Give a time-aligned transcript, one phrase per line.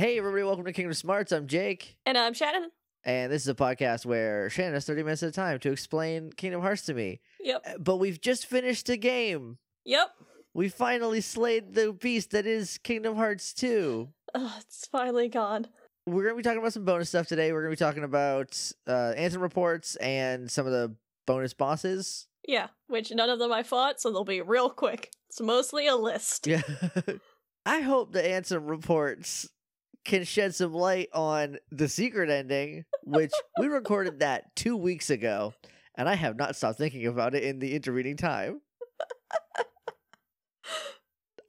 [0.00, 1.30] Hey, everybody, welcome to Kingdom Smarts.
[1.30, 2.70] I'm Jake, And I'm Shannon.
[3.04, 6.32] and this is a podcast where Shannon has 30 minutes at a time to explain
[6.32, 7.20] Kingdom Hearts to me.
[7.38, 7.62] Yep.
[7.66, 9.58] Uh, But we've just finished a game.
[9.84, 10.08] Yep.
[10.54, 14.08] We finally slayed the beast that is Kingdom Hearts 2.
[14.36, 15.66] Ugh, it's finally gone.
[16.06, 17.52] We're going to be talking about some bonus stuff today.
[17.52, 20.94] We're going to be talking about uh, Ansem reports and some of the
[21.26, 22.26] bonus bosses.
[22.48, 25.10] Yeah, which none of them I fought, so they'll be real quick.
[25.28, 26.46] It's mostly a list.
[26.46, 26.62] Yeah.
[27.66, 29.46] I hope the Ansem reports
[30.04, 35.54] can shed some light on the secret ending, which we recorded that two weeks ago,
[35.94, 38.60] and I have not stopped thinking about it in the intervening time.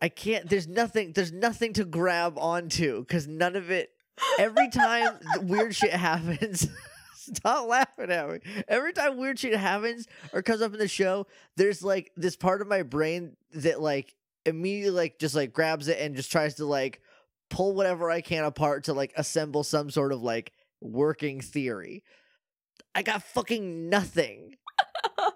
[0.01, 0.49] I can't.
[0.49, 1.13] There's nothing.
[1.13, 3.91] There's nothing to grab onto because none of it.
[4.39, 6.67] Every time weird shit happens,
[7.15, 8.39] stop laughing at me.
[8.67, 12.61] Every time weird shit happens or comes up in the show, there's like this part
[12.61, 14.15] of my brain that like
[14.45, 17.01] immediately like just like grabs it and just tries to like
[17.51, 22.03] pull whatever I can apart to like assemble some sort of like working theory.
[22.95, 24.55] I got fucking nothing.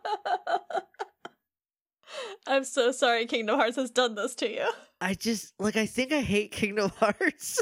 [2.47, 4.67] I'm so sorry Kingdom Hearts has done this to you.
[5.01, 7.61] I just like I think I hate Kingdom Hearts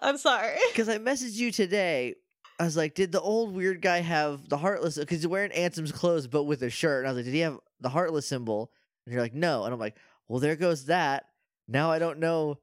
[0.00, 0.56] I'm sorry.
[0.72, 2.16] because I messaged you today.
[2.58, 4.98] I was like, did the old weird guy have the heartless?
[4.98, 7.04] Because he's wearing Ansem's clothes but with a shirt.
[7.04, 8.70] And I was like, did he have the heartless symbol?
[9.06, 9.64] And you're like, no.
[9.64, 9.96] And I'm like,
[10.32, 11.26] well, there goes that.
[11.68, 12.56] Now I don't know.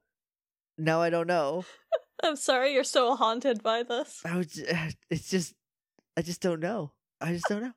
[0.76, 1.64] Now I don't know.
[2.24, 4.20] I'm sorry you're so haunted by this.
[4.24, 4.50] I would.
[4.68, 5.54] Uh, it's just.
[6.16, 6.90] I just don't know.
[7.20, 7.72] I just don't know.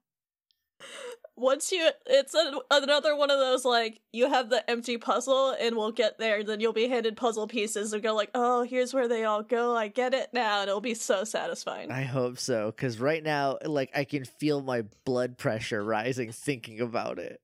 [1.36, 5.76] Once you, it's a, another one of those like you have the empty puzzle and
[5.76, 6.44] we'll get there.
[6.44, 9.76] Then you'll be handed puzzle pieces and go like, oh, here's where they all go.
[9.76, 11.92] I get it now, and it'll be so satisfying.
[11.92, 16.82] I hope so, because right now, like, I can feel my blood pressure rising thinking
[16.82, 17.43] about it.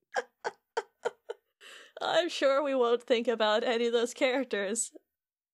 [2.01, 4.91] I'm sure we won't think about any of those characters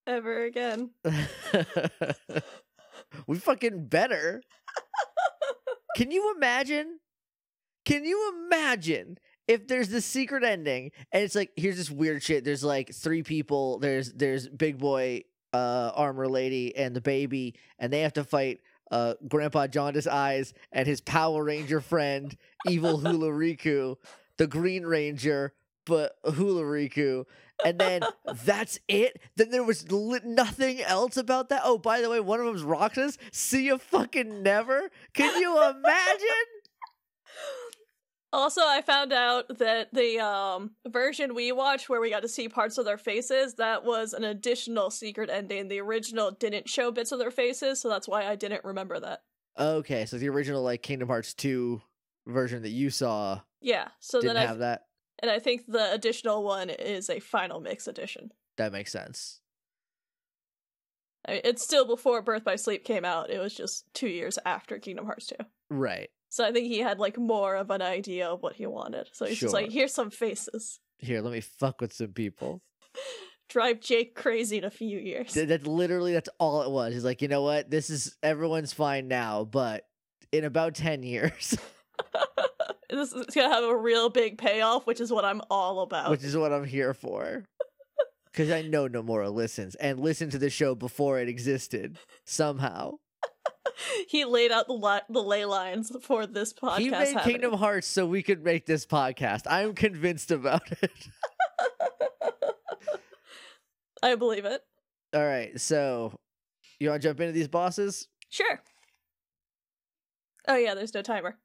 [0.06, 0.92] ever again.
[3.28, 4.42] we fucking better.
[5.98, 7.00] Can you imagine?
[7.86, 9.18] Can you imagine
[9.48, 12.44] if there's this secret ending and it's like here's this weird shit.
[12.44, 13.80] There's like three people.
[13.80, 15.24] There's there's big boy,
[15.54, 18.60] uh, armor lady, and the baby, and they have to fight
[18.92, 22.36] uh Grandpa Jaundice Eyes and his Power Ranger friend,
[22.68, 23.98] Evil Hula Riku,
[24.38, 25.54] the Green Ranger,
[25.86, 27.26] but Hula Riku.
[27.64, 28.02] And then
[28.44, 29.20] that's it.
[29.36, 31.62] Then there was li- nothing else about that.
[31.64, 33.18] Oh, by the way, one of them's Roxas.
[33.32, 34.90] See you fucking never.
[35.14, 36.28] Can you imagine?
[38.34, 42.50] Also, I found out that the um version we watched where we got to see
[42.50, 45.70] parts of their faces, that was an additional secret ending.
[45.70, 49.22] The original didn't show bits of their faces, so that's why I didn't remember that.
[49.58, 51.82] Okay, so the original like Kingdom Hearts 2
[52.28, 54.82] version that you saw Yeah, so didn't then I have that.
[55.26, 58.32] And I think the additional one is a final mix edition.
[58.58, 59.40] That makes sense.
[61.28, 63.32] I mean, it's still before Birth by Sleep came out.
[63.32, 65.36] It was just 2 years after Kingdom Hearts 2.
[65.72, 66.10] Right.
[66.30, 69.10] So I think he had like more of an idea of what he wanted.
[69.14, 70.80] So he's just like, here's some faces.
[71.00, 72.62] Here, let me fuck with some people.
[73.50, 75.34] Drive Jake crazy in a few years.
[75.34, 76.94] Th- That's literally that's all it was.
[76.94, 77.70] He's like, you know what?
[77.72, 79.86] This is everyone's fine now, but
[80.32, 81.58] in about 10 years,
[82.90, 86.12] this is gonna have a real big payoff, which is what I'm all about.
[86.12, 87.44] which is what I'm here for.
[88.32, 92.96] Because I know Nomura listens and listened to the show before it existed somehow.
[94.10, 96.80] he laid out the li- the ley lines for this podcast.
[96.80, 97.24] he made happening.
[97.24, 99.44] Kingdom Hearts so we could make this podcast.
[99.50, 100.92] I'm convinced about it.
[104.04, 104.62] I believe it.
[105.14, 106.14] All right, so
[106.78, 108.10] you want to jump into these bosses?
[108.30, 108.62] Sure.
[110.48, 111.38] Oh yeah, there's no timer.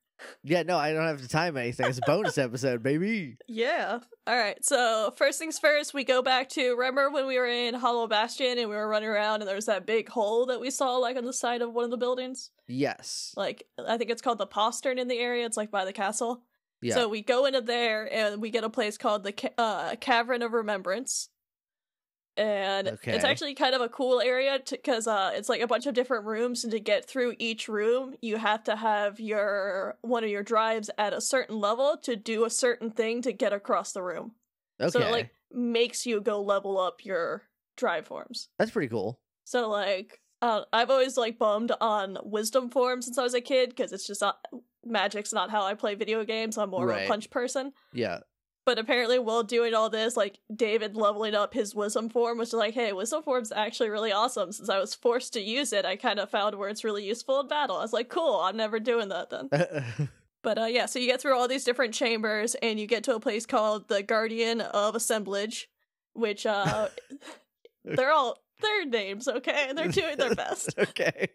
[0.42, 1.86] Yeah, no, I don't have to time anything.
[1.86, 3.36] It's a bonus episode, baby.
[3.48, 4.00] Yeah.
[4.26, 4.62] All right.
[4.64, 8.58] So first things first, we go back to remember when we were in Hollow Bastion
[8.58, 11.16] and we were running around and there was that big hole that we saw like
[11.16, 12.50] on the side of one of the buildings.
[12.68, 13.32] Yes.
[13.36, 15.46] Like I think it's called the postern in the area.
[15.46, 16.42] It's like by the castle.
[16.82, 16.94] Yeah.
[16.94, 20.42] So we go into there and we get a place called the Ca- uh, Cavern
[20.42, 21.29] of Remembrance.
[22.36, 25.94] And it's actually kind of a cool area because uh, it's like a bunch of
[25.94, 30.30] different rooms, and to get through each room, you have to have your one of
[30.30, 34.02] your drives at a certain level to do a certain thing to get across the
[34.02, 34.32] room.
[34.80, 34.90] okay.
[34.90, 37.42] So it like makes you go level up your
[37.76, 38.48] drive forms.
[38.58, 39.20] That's pretty cool.
[39.44, 43.70] So like uh, I've always like bummed on wisdom forms since I was a kid
[43.70, 44.38] because it's just not
[44.84, 46.56] magic's not how I play video games.
[46.56, 47.72] I'm more of a punch person.
[47.92, 48.20] Yeah.
[48.66, 52.74] But apparently, while doing all this, like David leveling up his wisdom form was like,
[52.74, 54.52] hey, wisdom form's actually really awesome.
[54.52, 57.40] Since I was forced to use it, I kind of found where it's really useful
[57.40, 57.76] in battle.
[57.76, 60.08] I was like, cool, I'm never doing that then.
[60.42, 63.14] But uh, yeah, so you get through all these different chambers and you get to
[63.14, 65.68] a place called the Guardian of Assemblage,
[66.14, 66.88] which uh
[67.84, 69.70] they're all their names, okay?
[69.74, 70.74] They're doing their best.
[70.78, 71.28] okay.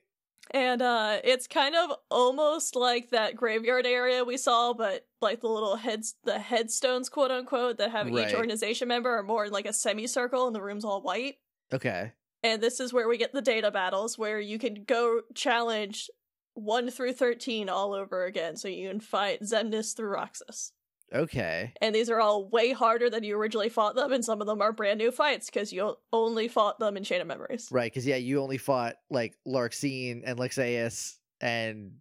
[0.51, 5.47] And uh it's kind of almost like that graveyard area we saw, but like the
[5.50, 8.30] little heads the headstones quote unquote that have Right.
[8.30, 11.36] each organization member are more in like a semicircle and the room's all white.
[11.74, 12.12] Okay.
[12.44, 16.09] And this is where we get the data battles where you can go challenge
[16.53, 18.56] 1 through 13 all over again.
[18.56, 20.71] So you can fight Xemnas through Roxas.
[21.16, 21.74] Okay.
[21.82, 24.62] And these are all way harder than you originally fought them, and some of them
[24.62, 27.70] are brand new fights because you only fought them in Chain of Memories.
[27.72, 31.94] Right, because yeah, you only fought like Larxene and Lexaeus and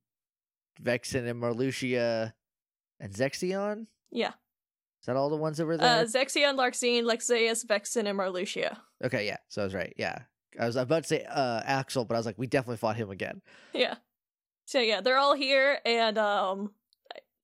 [0.82, 2.32] Vexen and Marluxia
[3.00, 3.86] and Zexion.
[4.10, 4.28] Yeah.
[5.00, 6.04] Is that all the ones that were Uh, there?
[6.06, 8.78] Zexion, Larxene, Lexaeus, Vexen, and Marluxia.
[9.04, 9.36] okay, yeah.
[9.48, 9.92] So I was right.
[9.96, 10.18] Yeah,
[10.58, 13.10] I was about to say uh Axel, but I was like, we definitely fought him
[13.10, 13.42] again.
[13.72, 13.96] Yeah.
[14.66, 16.72] So yeah, they're all here, and um,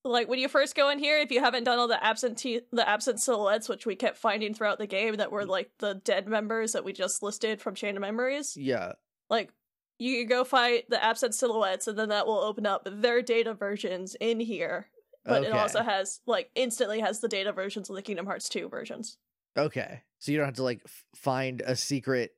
[0.05, 2.89] like when you first go in here, if you haven't done all the absentee, the
[2.89, 5.49] absent silhouettes, which we kept finding throughout the game, that were mm.
[5.49, 8.93] like the dead members that we just listed from Chain of Memories, Yeah.
[9.29, 9.51] like
[9.99, 14.17] you go fight the absent silhouettes, and then that will open up their data versions
[14.19, 14.87] in here.
[15.25, 18.71] But it also has like instantly has the data versions of the Kingdom Hearts 2
[18.71, 19.19] versions.
[19.57, 20.03] Okay.
[20.19, 22.33] So you don't have to like f- find a secret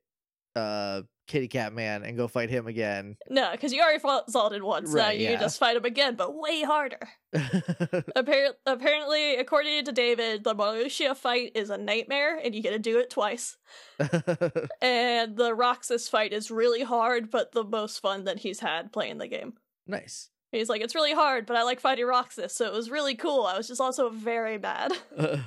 [0.55, 3.15] uh kitty cat man and go fight him again.
[3.29, 4.93] No, because you already fought Xaldin once.
[4.93, 5.39] now Right, you yeah.
[5.39, 6.99] just fight him again, but way harder.
[7.33, 12.79] Appar- apparently, according to David, the Marluxia fight is a nightmare, and you get to
[12.79, 13.55] do it twice.
[14.81, 19.17] And the Roxas fight is really hard, but the most fun that he's had playing
[19.17, 19.53] the game.
[19.87, 20.29] nice.
[20.51, 23.43] He's like, it's really hard, but I like fighting Roxas, so it was really cool.
[23.43, 24.91] I was just also very bad.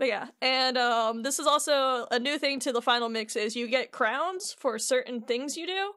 [0.00, 3.54] But yeah, and um, this is also a new thing to the final mix is
[3.54, 5.92] you get crowns for certain things you do.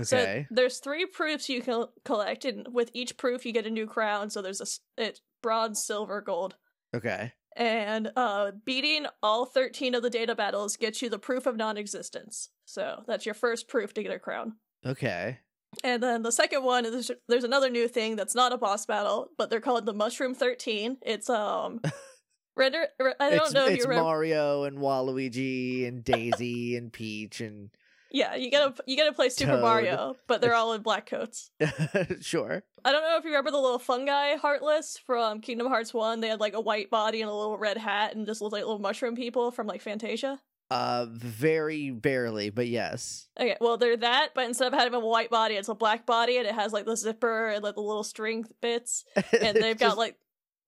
[0.00, 0.46] okay.
[0.48, 3.86] So there's three proofs you can collect, and with each proof you get a new
[3.86, 4.28] crown.
[4.30, 4.66] So there's a
[5.00, 6.56] it's bronze, silver, gold,
[6.96, 7.32] okay.
[7.56, 12.50] and uh, beating all thirteen of the data battles gets you the proof of non-existence.
[12.64, 14.54] So that's your first proof to get a crown.
[14.84, 15.38] Okay.
[15.84, 19.28] And then the second one is there's another new thing that's not a boss battle,
[19.38, 20.96] but they're called the Mushroom Thirteen.
[21.02, 21.80] It's um,
[22.58, 22.86] render.
[23.20, 23.86] I don't it's know if it's.
[23.86, 27.70] Mario and Waluigi and Daisy and Peach and
[28.10, 29.62] Yeah, you gotta you gotta play Super Toad.
[29.62, 31.50] Mario, but they're all in black coats.
[32.20, 32.62] sure.
[32.84, 36.20] I don't know if you remember the little fungi Heartless from Kingdom Hearts One.
[36.20, 38.62] They had like a white body and a little red hat, and just looked like
[38.62, 40.40] little mushroom people from like Fantasia.
[40.70, 43.28] Uh, very barely, but yes.
[43.40, 46.36] Okay, well they're that, but instead of having a white body, it's a black body,
[46.36, 49.04] and it has like the zipper and like the little string bits,
[49.40, 50.16] and they've got like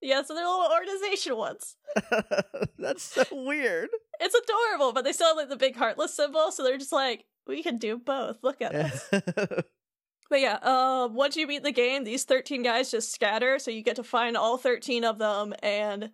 [0.03, 1.77] yeah, so they're little organization ones.
[2.79, 3.89] That's so weird.
[4.21, 7.25] It's adorable, but they still have like the big heartless symbol, so they're just like
[7.47, 8.39] we can do both.
[8.43, 9.11] Look at this.
[10.31, 13.83] But yeah, uh, once you beat the game, these 13 guys just scatter, so you
[13.83, 16.11] get to find all 13 of them, and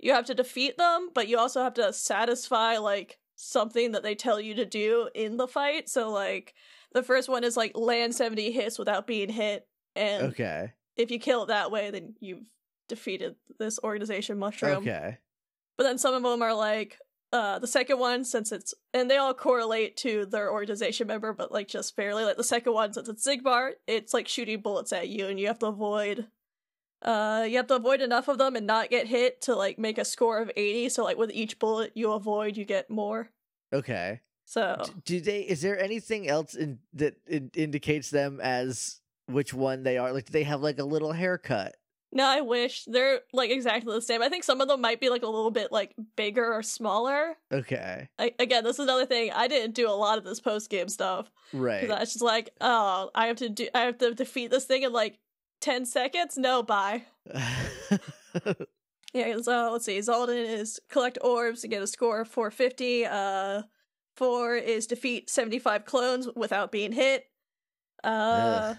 [0.00, 4.16] you have to defeat them, but you also have to satisfy, like, something that they
[4.16, 5.88] tell you to do in the fight.
[5.88, 6.52] So, like,
[6.92, 10.72] the first one is, like, land 70 hits without being hit, and okay.
[10.96, 12.50] if you kill it that way, then you've
[12.90, 14.78] defeated this organization mushroom.
[14.78, 15.18] Okay.
[15.78, 16.98] But then some of them are like
[17.32, 21.50] uh the second one since it's and they all correlate to their organization member, but
[21.50, 22.24] like just barely.
[22.24, 25.46] Like the second one since it's Xigbar, it's like shooting bullets at you and you
[25.46, 26.26] have to avoid
[27.02, 29.96] uh you have to avoid enough of them and not get hit to like make
[29.96, 30.90] a score of 80.
[30.90, 33.30] So like with each bullet you avoid, you get more.
[33.72, 34.20] Okay.
[34.50, 35.42] So Do they?
[35.42, 40.12] Is there anything else in, that in, indicates them as which one they are?
[40.12, 41.76] Like, do they have like a little haircut?
[42.12, 44.20] No, I wish they're like exactly the same.
[44.20, 47.36] I think some of them might be like a little bit like bigger or smaller.
[47.52, 48.08] Okay.
[48.18, 49.30] I, again, this is another thing.
[49.32, 51.30] I didn't do a lot of this post game stuff.
[51.52, 51.82] Right.
[51.82, 54.64] Because I was just like, oh, I have to do, I have to defeat this
[54.64, 55.18] thing in like
[55.60, 56.36] ten seconds.
[56.36, 57.04] No, bye.
[59.12, 59.98] Yeah, so let's see.
[59.98, 63.06] Xaldin is collect orbs to get a score of 450.
[63.06, 63.62] Uh,
[64.14, 67.24] four is defeat 75 clones without being hit.
[68.04, 68.76] Uh, Ugh.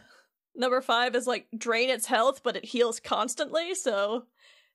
[0.55, 4.25] Number five is like drain its health, but it heals constantly, so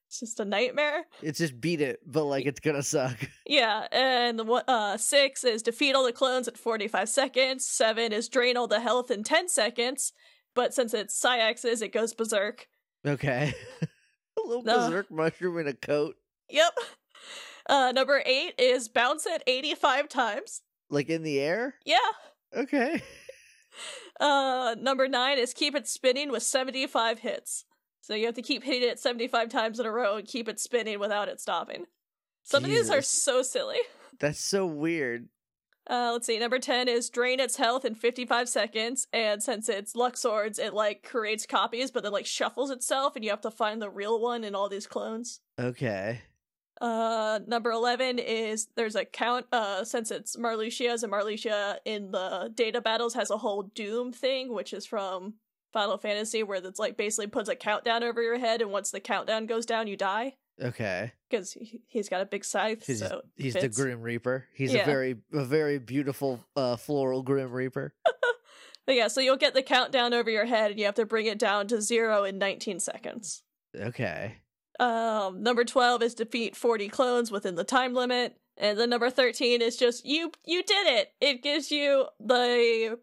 [0.08, 1.04] it's just a nightmare.
[1.22, 3.16] it's just beat it, but like it's gonna suck.
[3.46, 7.66] Yeah, and the uh six is defeat all the clones at 45 seconds.
[7.66, 10.12] Seven is drain all the health in 10 seconds,
[10.54, 12.68] but since it's Saïx's, it goes berserk.
[13.06, 13.54] Okay.
[13.82, 13.86] a
[14.46, 16.16] little berserk mushroom in a coat,
[16.48, 16.72] Yep.
[17.68, 20.62] Uh, number eight is bounce it 85 times.
[20.88, 21.74] like in the air.
[21.84, 21.98] Yeah.
[22.56, 23.02] Okay.
[24.18, 27.64] Uh, number nine is keep it spinning with 75 hits.
[28.00, 30.60] So you have to keep hitting it 75 times in a row and keep it
[30.60, 31.86] spinning without it stopping.
[32.42, 33.78] Some of these are so silly.
[34.20, 35.28] That's so weird.
[35.88, 36.38] Uh, let's see.
[36.38, 39.06] Number 10 is drain its health in 55 seconds.
[39.12, 43.30] And since it's Luxord's, it like creates copies, but then like shuffles itself, and you
[43.30, 45.40] have to find the real one in all these clones.
[45.58, 46.22] Okay.
[46.80, 52.50] Uh, number 11 is there's a count, uh, since it's Marluxia's, and Marluxia in the
[52.54, 55.34] data battles has a whole Doom thing, which is from
[55.72, 59.00] Final Fantasy, where it's like basically puts a countdown over your head, and once the
[59.00, 60.34] countdown goes down, you die.
[60.62, 61.12] Okay.
[61.30, 63.68] Because he, he's got a big scythe, He's, so he's the.
[63.68, 64.46] Grim Reaper.
[64.54, 64.82] He's Yeah.
[64.82, 67.94] a very a very beautiful uh, floral Grim Reaper.
[68.86, 71.26] But yeah, so you'll get the countdown over your head, and you have to bring
[71.26, 73.42] it down to zero in 19 seconds.
[73.74, 74.36] Okay.
[74.78, 78.36] Um, number 12 is defeat 40 clones within the time limit.
[78.58, 81.12] And then number 13 is just you you did it.
[81.20, 82.98] It gives you the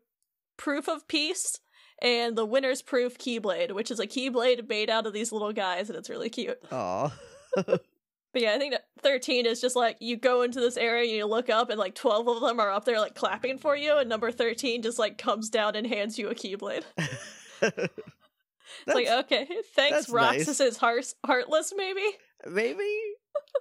[0.57, 1.59] proof of peace
[2.01, 5.89] and the winner's proof keyblade, which is a keyblade made out of these little guys
[5.89, 6.59] and it's really cute.
[6.71, 7.11] Aw.
[8.33, 11.11] But yeah, I think that 13 is just like you go into this area and
[11.11, 13.95] you look up and like 12 of them are up there like clapping for you
[13.97, 16.83] and number 13 just like comes down and hands you a keyblade.
[18.87, 20.37] It's like, okay, thanks that's nice.
[20.47, 22.03] Roxas is heart- heartless maybe?
[22.49, 22.89] Maybe.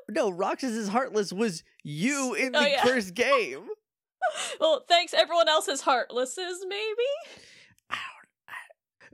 [0.08, 2.84] No, Roxas is Heartless was you in the Oh, yeah.
[2.84, 3.68] first game.
[4.60, 7.10] Well, thanks everyone else's heartlesses, maybe?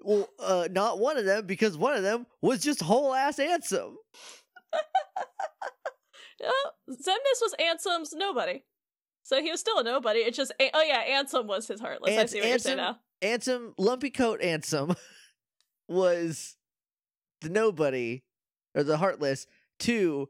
[0.00, 3.94] Well, uh, not one of them because one of them was just whole ass Ansem.
[6.44, 8.64] Oh, Xemnas was Ansem's nobody.
[9.24, 10.20] So he was still a nobody.
[10.20, 12.12] It's just, oh yeah, Ansem was his heartless.
[12.16, 12.98] I Ans- see what you're saying now.
[13.22, 14.96] Ansem, Lumpy Coat Ansem,
[15.88, 16.56] was
[17.40, 18.22] the nobody
[18.74, 19.46] or the heartless
[19.80, 20.28] to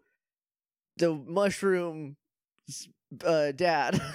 [0.96, 2.16] the mushroom
[3.24, 4.00] uh, dad.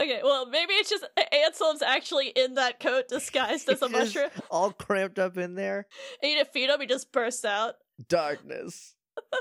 [0.00, 4.28] Okay, well, maybe it's just Ansem's actually in that coat disguised as a mushroom.
[4.50, 5.86] all cramped up in there.
[6.20, 7.76] And you defeat him, he just bursts out.
[8.08, 8.96] Darkness.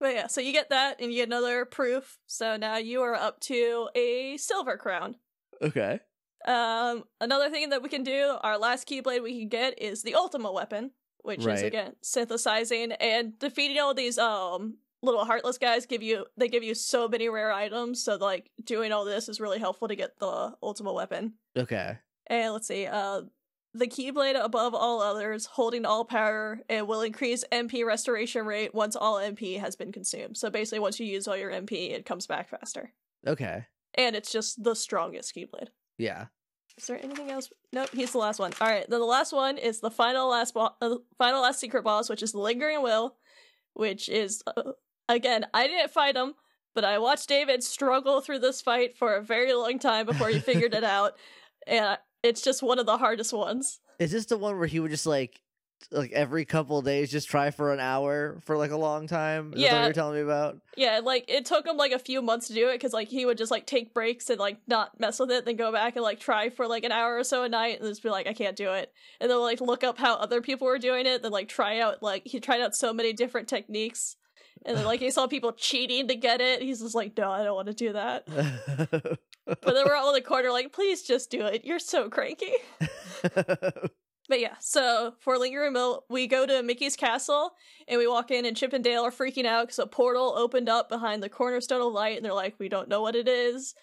[0.00, 2.18] But yeah, so you get that, and you get another proof.
[2.26, 5.14] So now you are up to a silver crown.
[5.60, 6.00] Okay.
[6.46, 10.14] Um, another thing that we can do, our last keyblade we can get is the
[10.14, 10.90] ultimate weapon,
[11.22, 15.86] which is again synthesizing and defeating all these um little heartless guys.
[15.86, 19.40] Give you they give you so many rare items, so like doing all this is
[19.40, 21.34] really helpful to get the ultimate weapon.
[21.56, 21.98] Okay.
[22.28, 23.22] And let's see, uh,
[23.74, 28.96] the keyblade above all others, holding all power, and will increase MP restoration rate once
[28.96, 30.36] all MP has been consumed.
[30.36, 32.92] So basically, once you use all your MP, it comes back faster.
[33.26, 33.66] Okay.
[33.94, 35.68] And it's just the strongest keyblade.
[36.02, 36.26] Yeah.
[36.78, 37.50] Is there anything else?
[37.72, 38.52] Nope, he's the last one.
[38.60, 41.84] All right, then the last one is the final last bo- uh, final last secret
[41.84, 43.16] boss, which is the Lingering Will,
[43.74, 44.72] which is uh,
[45.08, 46.34] again I didn't fight him,
[46.74, 50.38] but I watched David struggle through this fight for a very long time before he
[50.38, 51.12] figured it out,
[51.66, 53.80] and it's just one of the hardest ones.
[53.98, 55.40] Is this the one where he would just like
[55.90, 59.52] like every couple of days just try for an hour for like a long time?
[59.54, 59.84] Is Yeah.
[59.84, 60.58] you're telling me about?
[60.76, 63.26] Yeah, like it took him like a few months to do it because like he
[63.26, 66.02] would just like take breaks and like not mess with it, then go back and
[66.02, 68.32] like try for like an hour or so a night and just be like, I
[68.32, 68.92] can't do it.
[69.20, 72.02] And then like look up how other people were doing it, then like try out
[72.02, 74.16] like he tried out so many different techniques.
[74.64, 76.62] And then like he saw people cheating to get it.
[76.62, 78.26] He's just like, No, I don't want to do that.
[79.44, 81.64] But then we're all in the corner like, please just do it.
[81.64, 82.52] You're so cranky.
[84.28, 87.52] But yeah, so for Lingering Will, we go to Mickey's castle
[87.88, 90.68] and we walk in, and Chip and Dale are freaking out because a portal opened
[90.68, 93.74] up behind the cornerstone of light, and they're like, "We don't know what it is,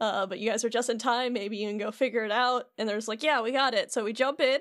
[0.00, 1.32] uh, but you guys are just in time.
[1.32, 3.90] Maybe you can go figure it out." And they're just like, "Yeah, we got it."
[3.92, 4.60] So we jump in,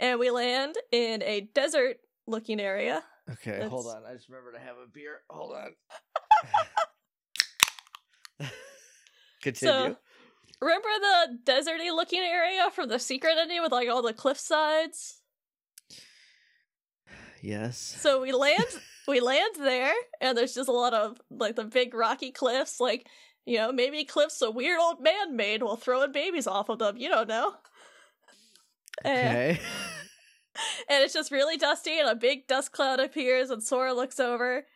[0.00, 3.04] and we land in a desert-looking area.
[3.30, 4.04] okay, hold on.
[4.08, 5.20] I just remember to have a beer.
[5.28, 5.74] Hold on.
[9.42, 9.94] Continue.
[9.94, 9.96] So
[10.62, 15.20] remember the deserty-looking area from the secret ending with like all the cliff sides?
[17.42, 17.78] yes.
[18.00, 18.64] So we land
[19.08, 23.08] we land there and there's just a lot of like the big rocky cliffs, like
[23.44, 26.96] you know, maybe cliffs a weird old man made while throwing babies off of them,
[26.96, 27.54] you don't know.
[29.04, 29.60] And, Okay.
[30.88, 34.66] and it's just really dusty and a big dust cloud appears and Sora looks over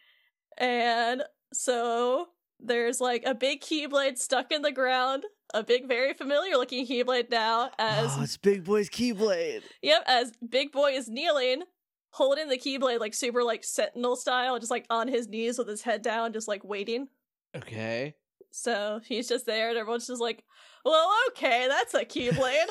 [0.58, 2.28] and so
[2.58, 5.24] there's like a big keyblade stuck in the ground,
[5.54, 9.62] a big very familiar looking keyblade now as oh, it's Big Boy's Keyblade.
[9.82, 11.62] Yep, as Big Boy is kneeling,
[12.10, 15.82] holding the Keyblade like super like sentinel style, just like on his knees with his
[15.82, 17.08] head down, just like waiting.
[17.54, 18.14] Okay.
[18.50, 20.42] So he's just there, and everyone's just like,
[20.84, 22.66] "Well, okay, that's a Keyblade."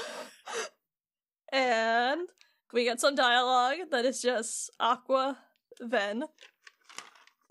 [1.52, 2.28] and
[2.74, 5.38] we get some dialogue that is just Aqua,
[5.80, 6.24] then.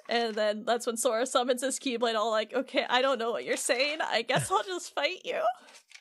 [0.09, 3.45] And then that's when Sora summons his Keyblade, all like, okay, I don't know what
[3.45, 3.99] you're saying.
[4.03, 5.41] I guess I'll just fight you.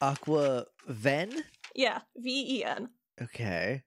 [0.01, 1.43] Aqua Ven?
[1.75, 2.89] Yeah, V E N.
[3.22, 3.83] Okay.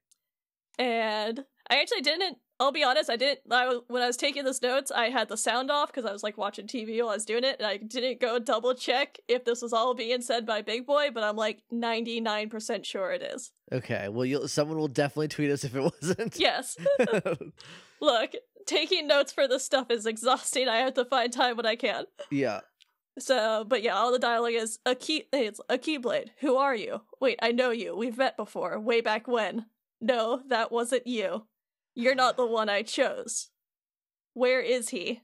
[0.79, 2.39] and I actually didn't.
[2.59, 3.41] I'll be honest, I didn't.
[3.51, 6.23] I when I was taking those notes, I had the sound off because I was
[6.23, 9.45] like watching TV while I was doing it, and I didn't go double check if
[9.45, 11.11] this was all being said by Big Boy.
[11.13, 13.53] But I'm like 99 percent sure it is.
[13.73, 14.09] Okay.
[14.09, 16.39] Well, you'll, someone will definitely tweet us if it wasn't.
[16.39, 16.79] Yes.
[18.01, 18.33] Look,
[18.67, 20.69] taking notes for this stuff is exhausting.
[20.69, 22.05] I have to find time when I can.
[22.31, 22.61] Yeah.
[23.19, 25.25] So, but yeah, all the dialogue is a key.
[25.33, 26.29] It's a keyblade.
[26.41, 27.03] Who are you?
[27.21, 27.97] Wait, I know you.
[27.97, 29.67] We've met before, way back when.
[30.01, 31.47] No, that wasn't you.
[31.95, 33.49] You're not the one I chose.
[34.35, 35.23] Where is he?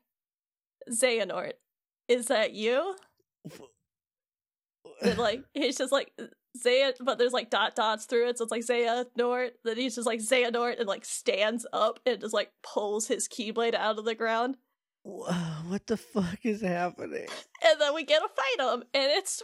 [0.90, 1.52] Xehanort.
[2.08, 2.96] Is that you?
[5.02, 6.12] And like he's just like
[6.56, 9.50] Zaya, but there's like dot dots through it, so it's like Xehanort.
[9.64, 13.75] Then he's just like Xehanort and like stands up and just like pulls his keyblade
[13.75, 14.56] out of the ground.
[15.04, 15.32] Wha-
[15.66, 17.26] What the fuck is happening?
[17.64, 19.42] And then we get to fight him, and it's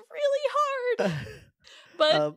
[0.99, 1.13] really hard.
[1.99, 2.37] But um,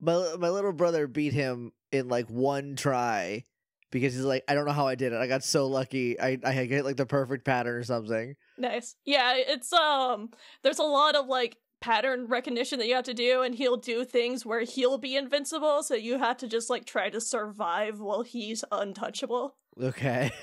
[0.00, 3.44] my my little brother beat him in like one try
[3.92, 5.18] because he's like, I don't know how I did it.
[5.20, 6.18] I got so lucky.
[6.20, 8.34] I I had hit like the perfect pattern or something.
[8.58, 8.96] Nice.
[9.04, 10.30] Yeah, it's um
[10.64, 14.04] there's a lot of like pattern recognition that you have to do and he'll do
[14.04, 18.22] things where he'll be invincible so you have to just like try to survive while
[18.22, 19.56] he's untouchable.
[19.80, 20.30] Okay.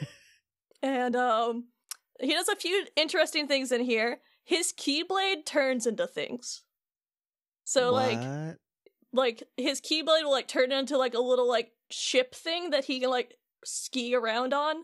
[0.81, 1.65] And um
[2.21, 4.19] he does a few interesting things in here.
[4.45, 6.63] His keyblade turns into things.
[7.65, 8.57] So like What?
[9.11, 12.99] like his keyblade will like turn into like a little like ship thing that he
[13.01, 14.75] can like ski around on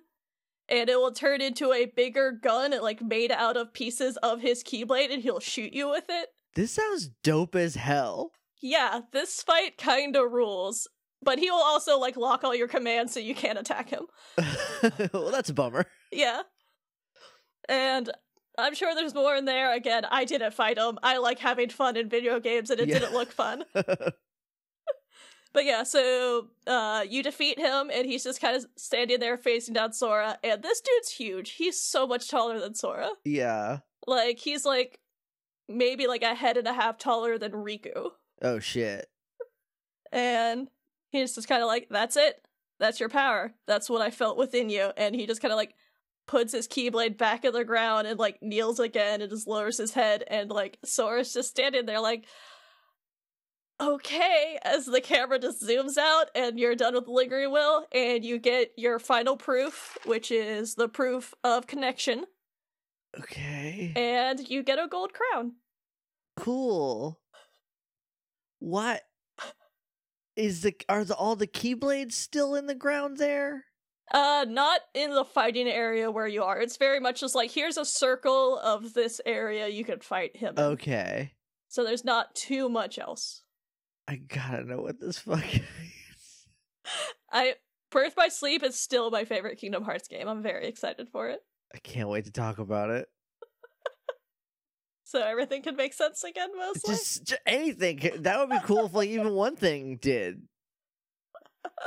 [0.67, 4.41] and it will turn into a bigger gun and like made out of pieces of
[4.41, 8.31] his keyblade and he'll shoot you with it this sounds dope as hell.
[8.61, 10.87] yeah this fight kind of rules
[11.21, 14.05] but he will also like lock all your commands so you can't attack him
[15.13, 15.85] well, that's a bummer.
[16.11, 16.41] yeah
[17.69, 18.11] and
[18.57, 21.97] i'm sure there's more in there again i didn't fight him i like having fun
[21.97, 22.99] in video games and it Yeah.
[22.99, 23.63] didn't look fun
[25.53, 29.73] But yeah, so uh you defeat him and he's just kind of standing there facing
[29.73, 31.51] down Sora and this dude's huge.
[31.51, 33.11] He's so much taller than Sora.
[33.23, 33.77] yeah.
[34.05, 34.99] Like he's like
[35.67, 38.11] maybe like a head and a half taller than Riku.
[38.41, 39.07] Oh shit.
[40.11, 40.69] And
[41.09, 42.45] he's just kind of like that's it.
[42.79, 43.53] That's your power.
[43.67, 45.75] That's what I felt within you and he just kind of like
[46.27, 49.93] puts his keyblade back in the ground and like kneels again and just lowers his
[49.93, 52.25] head and like Sora's just standing there like
[53.79, 58.23] okay as the camera just zooms out and you're done with the lingering will and
[58.23, 62.23] you get your final proof which is the proof of connection
[63.19, 63.93] Okay.
[63.95, 65.53] and you get a gold crown
[66.37, 67.19] Cool.
[68.59, 69.03] What
[70.35, 73.63] is the are the all the keyblades still in the ground there?
[74.13, 77.77] uh not in the fighting area where you are it's very much just like here's
[77.77, 80.63] a circle of this area you can fight him in.
[80.63, 81.31] Okay.
[81.69, 83.41] so there's not too much else
[84.07, 85.63] I gotta know what this fucking
[86.11, 86.47] is.
[87.31, 87.55] i
[87.89, 91.39] birth by sleep is still my favorite kingdom hearts game i'm very excited for it
[91.75, 93.09] I can't wait to talk about it.
[95.03, 97.99] so everything could make sense again mostly Just, just anything.
[98.19, 100.41] That would be cool if like even one thing did.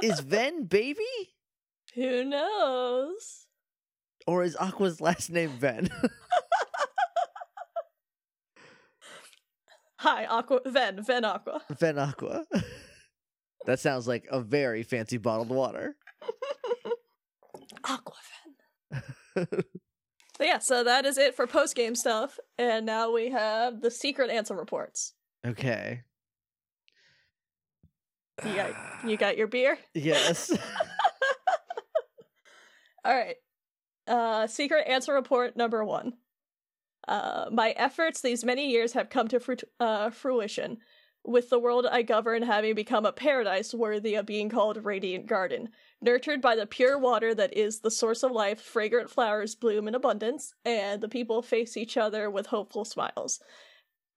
[0.02, 1.02] Is Ven baby?
[1.94, 3.46] who knows
[4.26, 5.88] Or is Aqua's last name Ven?
[10.00, 11.62] Hi, Aqua Ven, Ven Aqua.
[11.80, 12.44] Ven Aqua.
[13.66, 15.96] that sounds like a very fancy bottled water.
[17.84, 18.14] Aqua
[18.92, 19.02] Ven.
[19.46, 23.90] But yeah, so that is it for post game stuff, and now we have the
[23.90, 25.14] secret Ansem reports.
[25.46, 26.02] okay.
[28.46, 28.70] You got
[29.04, 29.78] you got your beer?
[29.94, 30.52] yes.
[33.04, 33.36] All right.
[34.06, 36.12] Uh secret Ansem report number 1.
[37.08, 40.78] Uh my efforts these many years have come to fruit- uh, fruition.
[41.24, 45.70] With the world I govern having become a paradise worthy of being called Radiant Garden,
[46.00, 49.94] nurtured by the pure water that is the source of life, fragrant flowers bloom in
[49.94, 53.40] abundance, and the people face each other with hopeful smiles.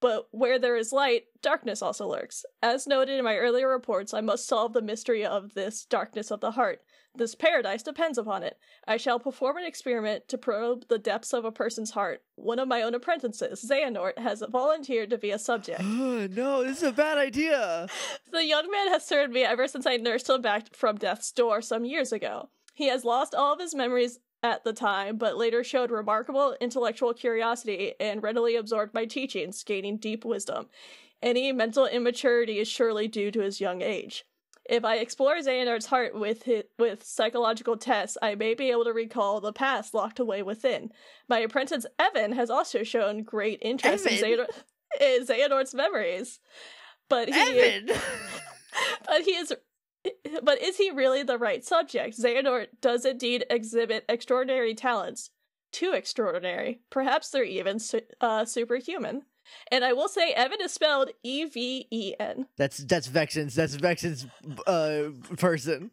[0.00, 2.44] But where there is light, darkness also lurks.
[2.62, 6.40] As noted in my earlier reports, I must solve the mystery of this darkness of
[6.40, 6.82] the heart.
[7.14, 8.56] This paradise depends upon it.
[8.88, 12.22] I shall perform an experiment to probe the depths of a person's heart.
[12.36, 15.80] One of my own apprentices, Xehanort, has volunteered to be a subject.
[15.84, 17.88] no, this is a bad idea.
[18.32, 21.60] The young man has served me ever since I nursed him back from death's door
[21.60, 22.48] some years ago.
[22.72, 27.12] He has lost all of his memories at the time, but later showed remarkable intellectual
[27.12, 30.68] curiosity and readily absorbed my teachings, gaining deep wisdom.
[31.20, 34.24] Any mental immaturity is surely due to his young age.
[34.68, 38.92] If I explore Xehanort's heart with hi with psychological tests, I may be able to
[38.92, 40.92] recall the past locked away within.
[41.28, 44.46] My apprentice Evan has also shown great interest in, Evan?
[44.46, 44.62] Xehanort-
[45.00, 46.38] in Xehanort's memories.
[47.08, 47.80] But he
[49.06, 49.52] but he is
[50.42, 52.18] but is he really the right subject?
[52.18, 55.30] Xehanort does indeed exhibit extraordinary talents.
[55.72, 56.80] Too extraordinary.
[56.90, 59.22] Perhaps they're even su- uh, superhuman.
[59.70, 62.46] And I will say, Evan is spelled E V E N.
[62.56, 64.26] that's that's Vexen's that's Vexen's
[64.66, 65.90] uh person.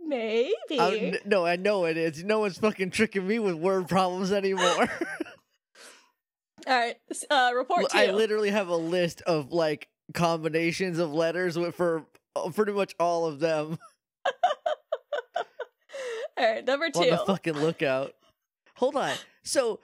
[0.00, 1.18] Maybe.
[1.24, 2.24] No, I know it is.
[2.24, 4.88] No one's fucking tricking me with word problems anymore.
[6.66, 6.96] All right.
[7.30, 7.86] Uh, report.
[7.94, 12.04] I literally have a list of like combinations of letters with, for
[12.36, 13.78] uh, pretty much all of them.
[16.36, 16.64] All right.
[16.64, 17.00] Number two.
[17.00, 18.14] on the fucking lookout.
[18.76, 19.14] Hold on.
[19.44, 19.80] So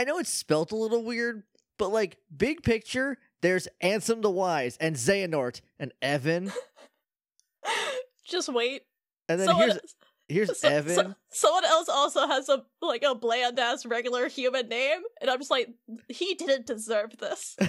[0.00, 1.42] I know it's spelt a little weird,
[1.78, 6.50] but like big picture, there's Ansem the Wise and Xehanort and Evan.
[8.26, 8.82] Just wait.
[9.28, 9.94] And then Someone- here's
[10.28, 11.16] here's so- so- Evan.
[11.30, 15.50] someone else also has a like a bland ass regular human name, and I'm just
[15.50, 15.68] like,
[16.08, 17.56] he didn't deserve this.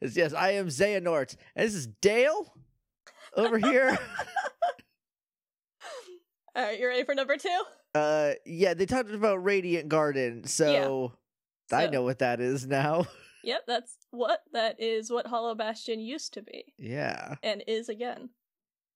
[0.00, 1.36] Yes, I am Xehanort.
[1.56, 2.52] And this is Dale
[3.36, 3.98] over here.
[6.56, 7.62] All right, you ready for number two?
[7.94, 11.12] uh yeah, they talked about Radiant Garden, so
[11.72, 13.06] I So- know what that is now.
[13.46, 15.10] Yep, that's what that is.
[15.10, 17.34] What Hollow Bastion used to be yeah.
[17.42, 18.30] and is again.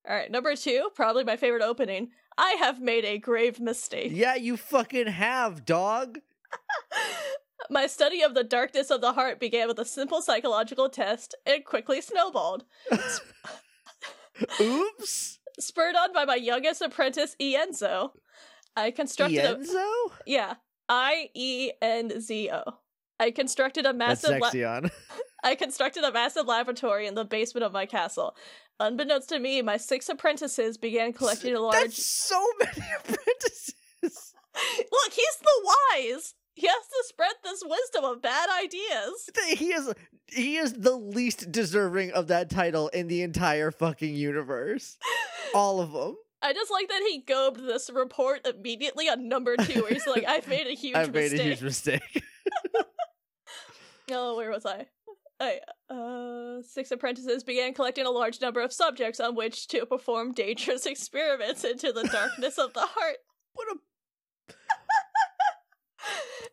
[0.08, 2.12] All right, number two, probably my favorite opening.
[2.38, 4.10] I have made a grave mistake.
[4.14, 6.20] Yeah, you fucking have, dog.
[7.70, 11.62] My study of the darkness of the heart began with a simple psychological test and
[11.62, 12.64] quickly snowballed.
[14.60, 15.37] Oops.
[15.58, 18.10] Spurred on by my youngest apprentice, Ienzo,
[18.76, 19.58] I constructed a
[20.26, 20.54] yeah,
[20.88, 22.62] I E N Z O.
[23.20, 24.40] I constructed a massive.
[24.40, 24.88] That's massive la-.
[25.44, 28.36] I constructed a massive laboratory in the basement of my castle.
[28.80, 31.74] Unbeknownst to me, my six apprentices began collecting a large.
[31.74, 33.74] That's so many apprentices.
[34.02, 36.34] Look, he's the wise.
[36.58, 39.30] He has to spread this wisdom of bad ideas.
[39.56, 39.92] He is
[40.26, 44.98] he is the least deserving of that title in the entire fucking universe.
[45.54, 46.16] All of them.
[46.42, 50.24] I just like that he gobed this report immediately on number two, where he's like,
[50.26, 52.22] "I've made a huge I've made mistake." a huge mistake.
[54.10, 54.86] Oh, where was I?
[55.38, 60.32] I uh, six apprentices began collecting a large number of subjects on which to perform
[60.32, 63.18] dangerous experiments into the darkness of the heart.
[63.52, 63.76] what a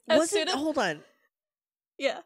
[0.07, 0.99] As was soon it as hold on.
[1.97, 2.19] yeah,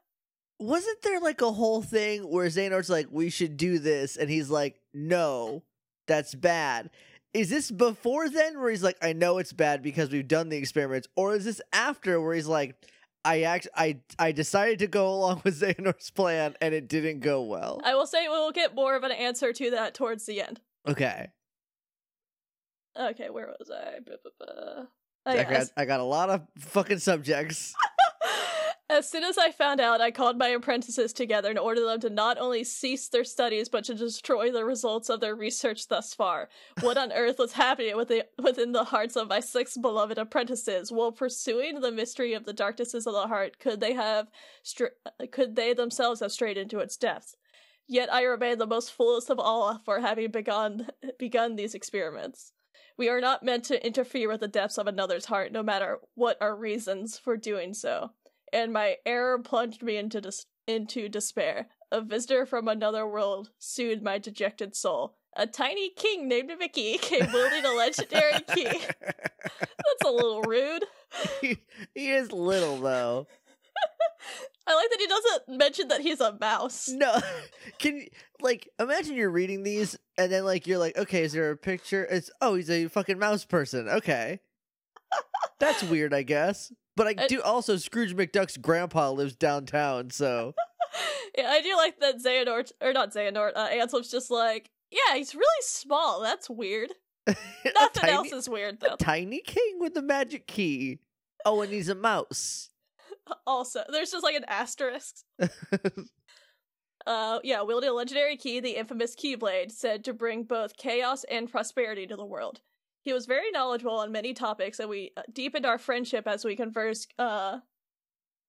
[0.59, 4.49] Wasn't there like a whole thing where Xehanort's like, we should do this, and he's
[4.49, 5.63] like, No,
[6.07, 6.89] that's bad.
[7.33, 10.57] Is this before then where he's like, I know it's bad because we've done the
[10.57, 12.75] experiments, or is this after where he's like,
[13.23, 17.43] I act I I decided to go along with Xehanort's plan and it didn't go
[17.43, 17.81] well.
[17.83, 20.59] I will say we will get more of an answer to that towards the end.
[20.87, 21.27] Okay.
[22.99, 23.99] Okay, where was I?
[23.99, 24.85] Buh,
[25.35, 27.73] Oh, I got as- I got a lot of fucking subjects.
[28.91, 32.09] As soon as I found out, I called my apprentices together and ordered them to
[32.09, 36.49] not only cease their studies, but to destroy the results of their research thus far.
[36.81, 40.91] What on earth was happening within, within the hearts of my six beloved apprentices?
[40.91, 44.31] While pursuing the mystery of the darknesses of the heart, could they have,
[44.63, 44.95] str-
[45.31, 47.35] could they themselves have strayed into its depths?
[47.87, 50.87] Yet I remain the most foolish of all for having begun
[51.19, 52.53] begun these experiments.
[52.97, 56.37] We are not meant to interfere with the depths of another's heart, no matter what
[56.41, 58.11] our reasons for doing so
[58.51, 61.67] and my error plunged me into dis- into despair.
[61.91, 65.15] A visitor from another world soothed my dejected soul.
[65.35, 68.65] A tiny king named Mickey came wielding a legendary key.
[69.01, 70.85] That's a little rude.
[71.41, 71.57] he,
[71.95, 73.27] he is little though.
[74.69, 76.89] I like that he doesn't mention that he's a mouse.
[76.89, 77.19] No,
[77.79, 78.07] can you
[78.39, 82.05] like imagine you're reading these and then like you're like, okay, is there a picture?
[82.05, 83.89] It's oh, he's a fucking mouse person.
[83.89, 84.39] Okay,
[85.59, 86.71] that's weird, I guess.
[86.95, 90.53] But I do also Scrooge McDuck's grandpa lives downtown, so
[91.37, 95.35] Yeah, I do like that Xehanort, or not Xehanort, uh, Ansem's just like, yeah, he's
[95.35, 96.21] really small.
[96.21, 96.91] That's weird.
[97.27, 97.37] Nothing
[97.93, 98.95] tiny, else is weird, though.
[98.97, 100.99] tiny king with a magic key.
[101.45, 102.69] Oh, and he's a mouse.
[103.47, 105.15] Also, there's just like an asterisk.
[107.07, 111.49] Uh, yeah, wielding a legendary key, the infamous Keyblade, said to bring both chaos and
[111.49, 112.61] prosperity to the world.
[113.01, 116.55] He was very knowledgeable on many topics, and we uh, deepened our friendship as we
[116.55, 117.59] conversed, uh,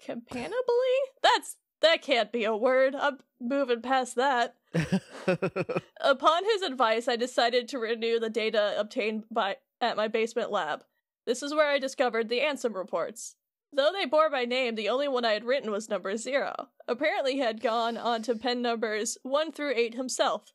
[0.05, 0.97] companionably?
[1.23, 2.95] That's, that can't be a word.
[2.95, 4.57] I'm moving past that.
[6.01, 10.85] Upon his advice, I decided to renew the data obtained by at my basement lab.
[11.27, 13.37] This is where I discovered the Ansem reports.
[13.73, 16.69] Though they bore my name, the only one I had written was number zero.
[16.89, 20.53] Apparently, he had gone on to pen numbers one through eight himself.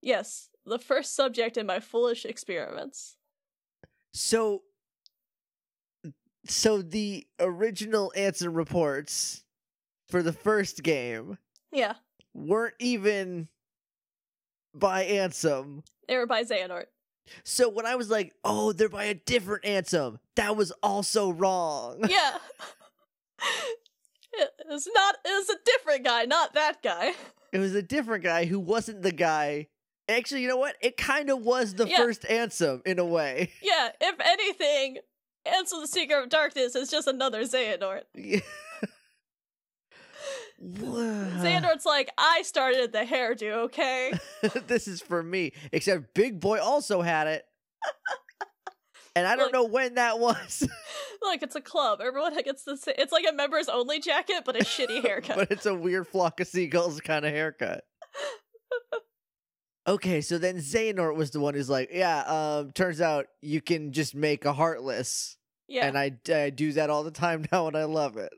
[0.00, 3.16] Yes, the first subject in my foolish experiments.
[4.12, 4.62] so,
[6.46, 9.42] so the original Ansem reports
[10.08, 11.38] for the first game
[11.72, 11.94] Yeah,
[12.32, 13.48] weren't even
[14.72, 15.82] by Ansem.
[16.06, 16.86] they were by Xehanort.
[17.44, 22.00] So when I was like, "Oh, they're by a different Ansem," that was also wrong.
[22.08, 22.38] Yeah.
[24.38, 27.12] It was not, it was a different guy, not that guy.
[27.52, 29.68] It was a different guy who wasn't the guy
[30.08, 30.76] Actually, you know what?
[30.82, 31.96] It kind of was the Yeah.
[31.96, 33.50] first Ansem in a way.
[33.62, 34.98] Yeah, if anything,
[35.46, 38.02] Ansem the Seeker of Darkness is just another Xehanort.
[38.14, 38.38] Wha-
[40.66, 44.12] Xehanort's like, I started the hairdo, okay?
[44.66, 45.52] this is for me.
[45.72, 47.44] Except Big Boy also had it.
[49.14, 49.52] And I don't Look.
[49.54, 50.62] know when that was,
[51.22, 52.00] Look, it's a club.
[52.02, 52.96] Everyone gets the same.
[52.98, 55.36] It's like a members only jacket, but a shitty haircut.
[55.36, 57.84] but it's a weird flock of seagulls kind of haircut.
[59.88, 63.92] Okay, so then Xehanort was the one who's like, yeah, um, turns out you can
[63.92, 65.36] just make a heartless.
[65.68, 65.86] yeah.
[65.86, 68.32] And I, I do that all the time now and I love it.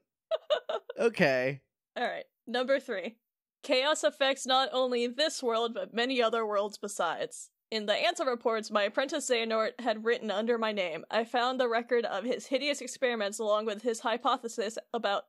[0.99, 1.62] okay.
[1.98, 2.24] All right.
[2.46, 3.16] Number three.
[3.64, 7.50] Chaos affects not only this world, but many other worlds besides.
[7.72, 11.68] In the Ansem reports my apprentice Xehanort had written under my name, I found the
[11.68, 15.24] record of his hideous experiments along with his hypothesis about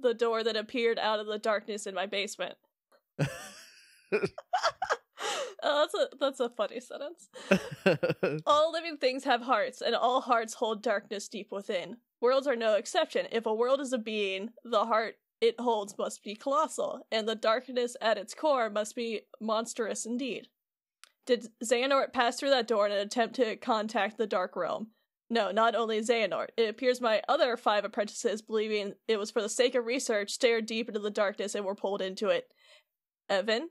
[0.00, 2.56] the door that appeared out of the darkness in my basement.
[3.20, 4.26] oh,
[5.62, 7.28] that's a that's a funny sentence.
[8.46, 11.98] All living things have hearts, and all hearts hold darkness deep within.
[12.20, 13.26] Worlds are no exception.
[13.30, 17.34] If a world is a being, the heart it holds must be colossal, and the
[17.34, 20.48] darkness at its core must be monstrous indeed.
[21.26, 24.88] Did Xehanort pass through that door in an attempt to contact the Dark Realm?
[25.28, 26.48] No, not only Xehanort.
[26.56, 30.66] It appears my other five apprentices, believing it was for the sake of research, stared
[30.66, 32.46] deep into the darkness and were pulled into it.
[33.28, 33.70] Evan,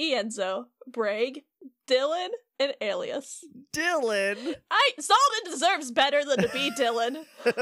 [0.00, 1.42] Ienzo, Bragg,
[1.88, 3.44] Dylan, and Alias.
[3.72, 4.56] Dylan.
[4.70, 7.24] I Xaldin deserves better than to be Dylan.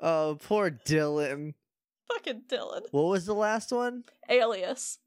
[0.00, 1.54] oh, poor Dylan.
[2.12, 2.82] Fucking Dylan.
[2.90, 4.04] What was the last one?
[4.28, 4.98] Alias.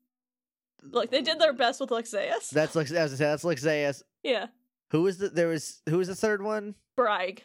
[0.82, 2.50] Look, they did their best with Lexaeus.
[2.50, 4.04] That's like as I that's Lexaeus.
[4.24, 4.48] yeah.
[4.92, 6.76] Who was the there was who was the third one?
[6.96, 7.44] Bragg.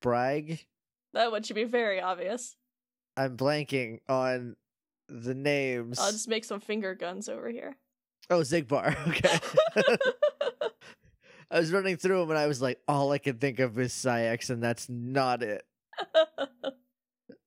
[0.00, 0.66] Bragg.
[1.12, 2.56] That one should be very obvious.
[3.16, 4.56] I'm blanking on
[5.08, 5.98] the names.
[5.98, 7.76] I'll just make some finger guns over here.
[8.30, 8.96] Oh, Xigbar.
[9.08, 9.38] Okay.
[11.50, 13.92] I was running through them and I was like, all I can think of is
[13.92, 15.64] Saïx, and that's not it.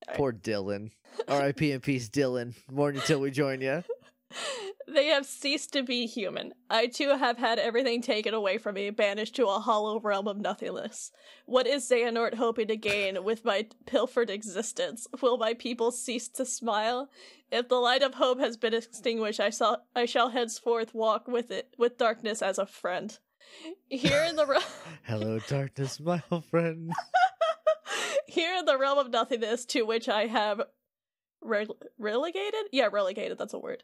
[0.15, 0.91] Poor Dylan.
[1.27, 1.71] R.I.P.
[1.71, 2.55] and peace, Dylan.
[2.71, 3.83] Morning until we join you.
[4.87, 6.53] they have ceased to be human.
[6.69, 10.37] I too have had everything taken away from me, banished to a hollow realm of
[10.37, 11.11] nothingness.
[11.45, 15.07] What is Xehanort hoping to gain with my pilfered existence?
[15.21, 17.09] Will my people cease to smile?
[17.51, 21.51] If the light of hope has been extinguished, I shall I shall henceforth walk with
[21.51, 23.17] it with darkness as a friend.
[23.89, 24.59] Here in the re-
[25.03, 26.91] Hello, darkness, my old friend.
[28.27, 30.61] here in the realm of nothingness to which I have
[31.41, 32.65] re- relegated?
[32.71, 33.83] Yeah, relegated, that's a word.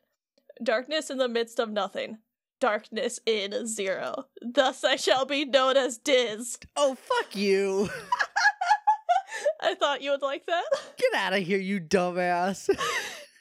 [0.63, 2.19] Darkness in the midst of nothing.
[2.61, 4.25] Darkness in zero.
[4.41, 6.57] Thus I shall be known as Diz.
[6.75, 7.89] Oh, fuck you.
[9.61, 10.63] I thought you would like that.
[10.97, 12.69] Get out of here, you dumbass.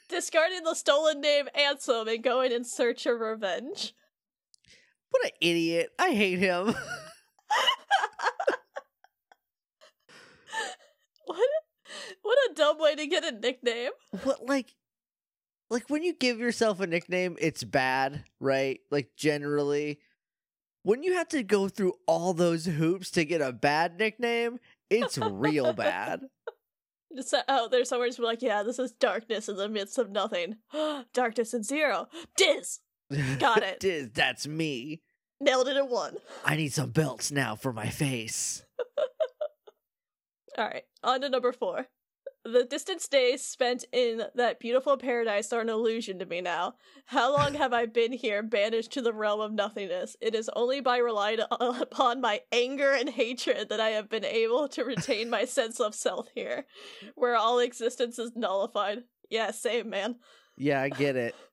[0.09, 3.93] Discarding the stolen name Ansem and going in search of revenge.
[5.09, 5.89] what an idiot.
[5.97, 6.75] I hate him.
[11.25, 11.49] What?
[12.21, 13.91] What a dumb way to get a nickname.
[14.23, 14.75] what, like,
[15.69, 18.79] like when you give yourself a nickname, it's bad, right?
[18.91, 19.99] Like, generally.
[20.83, 25.17] When you have to go through all those hoops to get a bad nickname, it's
[25.17, 26.21] real bad.
[27.33, 30.11] Out oh, there somewhere just be like, yeah, this is darkness in the midst of
[30.11, 30.57] nothing.
[31.13, 32.07] darkness in zero.
[32.35, 32.79] Diz!
[33.39, 33.79] Got it.
[33.79, 35.01] Diz, that's me.
[35.39, 36.15] Nailed it in one.
[36.43, 38.63] I need some belts now for my face.
[40.57, 41.87] Alright, on to number four.
[42.45, 46.75] The distant days spent in that beautiful paradise are an illusion to me now.
[47.07, 50.15] How long have I been here, banished to the realm of nothingness?
[50.21, 54.67] It is only by relying upon my anger and hatred that I have been able
[54.69, 56.67] to retain my sense of self here,
[57.15, 59.05] where all existence is nullified.
[59.27, 60.17] Yeah, same, man.
[60.55, 61.33] Yeah, I get it.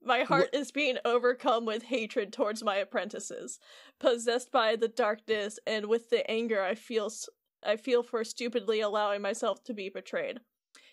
[0.00, 3.58] My heart is being overcome with hatred towards my apprentices,
[3.98, 7.10] possessed by the darkness, and with the anger I feel
[7.64, 10.40] I feel for stupidly allowing myself to be betrayed.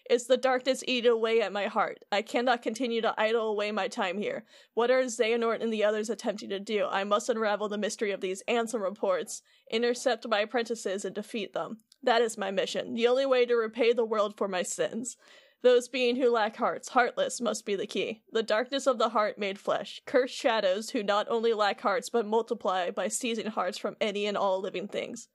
[0.07, 2.05] It's the darkness eating away at my heart.
[2.11, 4.45] I cannot continue to idle away my time here.
[4.75, 6.85] What are Xehanort and the others attempting to do?
[6.85, 11.79] I must unravel the mystery of these Ansem reports, intercept my apprentices, and defeat them.
[12.03, 12.93] That is my mission.
[12.93, 15.17] The only way to repay the world for my sins.
[15.63, 18.21] Those being who lack hearts, heartless, must be the key.
[18.31, 20.03] The darkness of the heart made flesh.
[20.05, 24.37] Cursed shadows who not only lack hearts but multiply by seizing hearts from any and
[24.37, 25.29] all living things.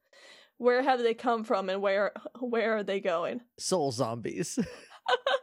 [0.60, 3.40] Where have they come from and where where are they going?
[3.58, 4.58] Soul zombies.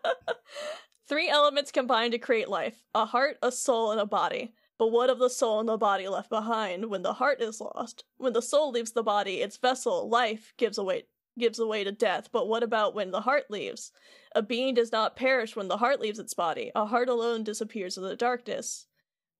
[1.09, 4.53] Three elements combine to create life a heart, a soul, and a body.
[4.77, 8.03] But what of the soul and the body left behind when the heart is lost?
[8.17, 11.05] When the soul leaves the body, its vessel, life, gives away
[11.39, 12.29] gives away to death.
[12.31, 13.91] But what about when the heart leaves?
[14.35, 16.71] A being does not perish when the heart leaves its body.
[16.75, 18.85] A heart alone disappears in the darkness.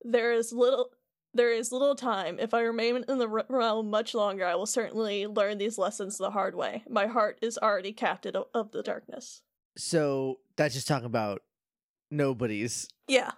[0.02, 0.90] There is little
[1.34, 2.38] there is little time.
[2.38, 6.30] If I remain in the realm much longer, I will certainly learn these lessons the
[6.30, 6.84] hard way.
[6.88, 9.42] My heart is already captive of, the darkness.
[9.76, 11.42] So that's just talking about
[12.10, 12.88] nobody's.
[13.06, 13.32] Yeah.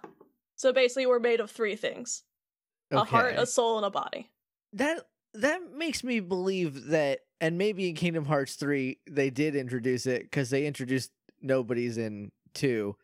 [0.55, 2.23] So basically, we're made of three things:
[2.91, 4.29] a heart, a soul, and a body.
[4.73, 10.05] that that makes me believe that, and maybe in Kingdom Hearts three they did introduce
[10.05, 12.95] it because they introduced nobody's in two.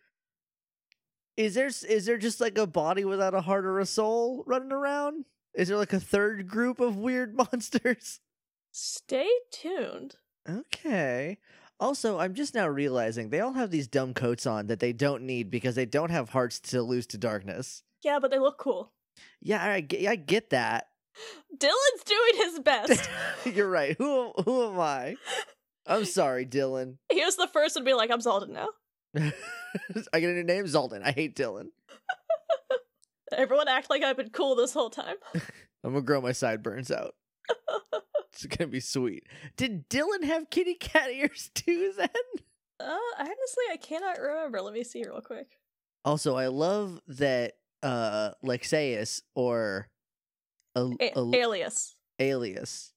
[1.37, 4.71] Is there is there just like a body without a heart or a soul running
[4.71, 5.25] around?
[5.53, 8.19] Is there like a third group of weird monsters?
[8.71, 10.15] Stay tuned.
[10.49, 11.37] Okay.
[11.79, 15.23] Also, I'm just now realizing they all have these dumb coats on that they don't
[15.23, 17.83] need because they don't have hearts to lose to darkness.
[18.03, 18.93] Yeah, but they look cool.
[19.41, 20.87] Yeah, I get, I get that.
[21.55, 23.09] Dilan's doing his best.
[23.45, 23.95] You're right.
[23.97, 25.15] Who who am I?
[25.87, 26.97] I'm sorry, Dilan.
[27.11, 28.67] he was the first to be like, "I'm Xaldin now."
[30.13, 31.01] I get a new name, Xaldin.
[31.03, 31.67] I hate Dilan.
[33.31, 35.15] Everyone act like I've been cool this whole time.
[35.83, 37.15] I'm gonna grow my sideburns out.
[38.31, 39.23] it's gonna be sweet.
[39.55, 42.09] Did Dilan have kitty cat ears too then?
[42.79, 44.61] Uh, honestly, I cannot remember.
[44.61, 45.47] Let me see real quick.
[46.05, 49.87] Also, I love that uh Lexaeus or
[50.75, 51.95] A- Al- alias.
[52.19, 52.91] Aeleus.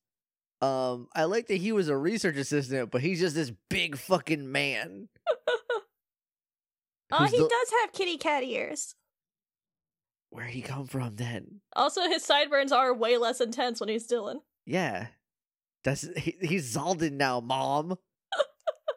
[0.62, 4.50] Um, I like that he was a research assistant, but he's just this big fucking
[4.52, 5.08] man.
[7.12, 8.94] Oh, he the- does have kitty cat ears.
[10.30, 11.60] Where'd he come from then?
[11.74, 14.36] Also, his sideburns are way less intense when he's Dilan.
[14.64, 15.08] Yeah.
[15.82, 17.96] That's he, he's Xaldin now, mom.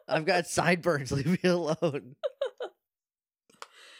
[0.06, 2.14] I've got sideburns, leave me alone.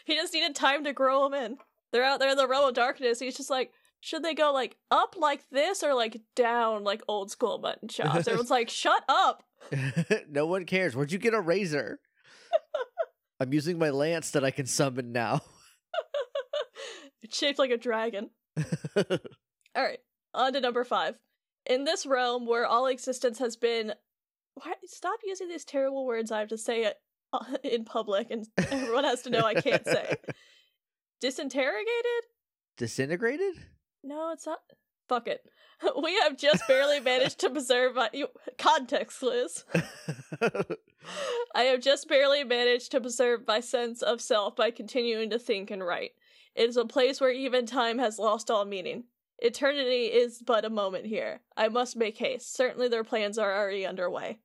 [0.05, 1.57] He just needed time to grow them in.
[1.91, 3.19] They're out there in the realm of darkness.
[3.19, 7.31] He's just like, should they go like up like this or like down like old
[7.31, 8.27] school mutton chops?
[8.27, 9.41] Everyone's like, shut up.
[10.29, 10.95] no one cares.
[10.95, 11.99] Where'd you get a razor?
[13.39, 15.41] I'm using my lance that I can summon now.
[17.21, 18.29] It's shaped like a dragon.
[18.95, 19.99] All right,
[20.33, 21.15] on to number five.
[21.65, 23.93] In this realm where all existence has been.
[24.53, 26.95] Why, stop using these terrible words I have to say it
[27.33, 30.15] uh, in public and everyone has to know I can't say.
[31.19, 32.23] Disinterrogated?
[32.77, 33.55] Disintegrated?
[34.03, 34.59] No, it's not.
[35.07, 35.45] Fuck it.
[36.01, 38.09] We have just barely managed to preserve my.
[38.57, 39.65] Context, Liz.
[41.53, 45.69] I have just barely managed to preserve my sense of self by continuing to think
[45.71, 46.11] and write.
[46.55, 49.03] It is a place where even time has lost all meaning.
[49.39, 51.41] Eternity is but a moment here.
[51.57, 52.55] I must make haste.
[52.55, 54.39] Certainly their plans are already underway.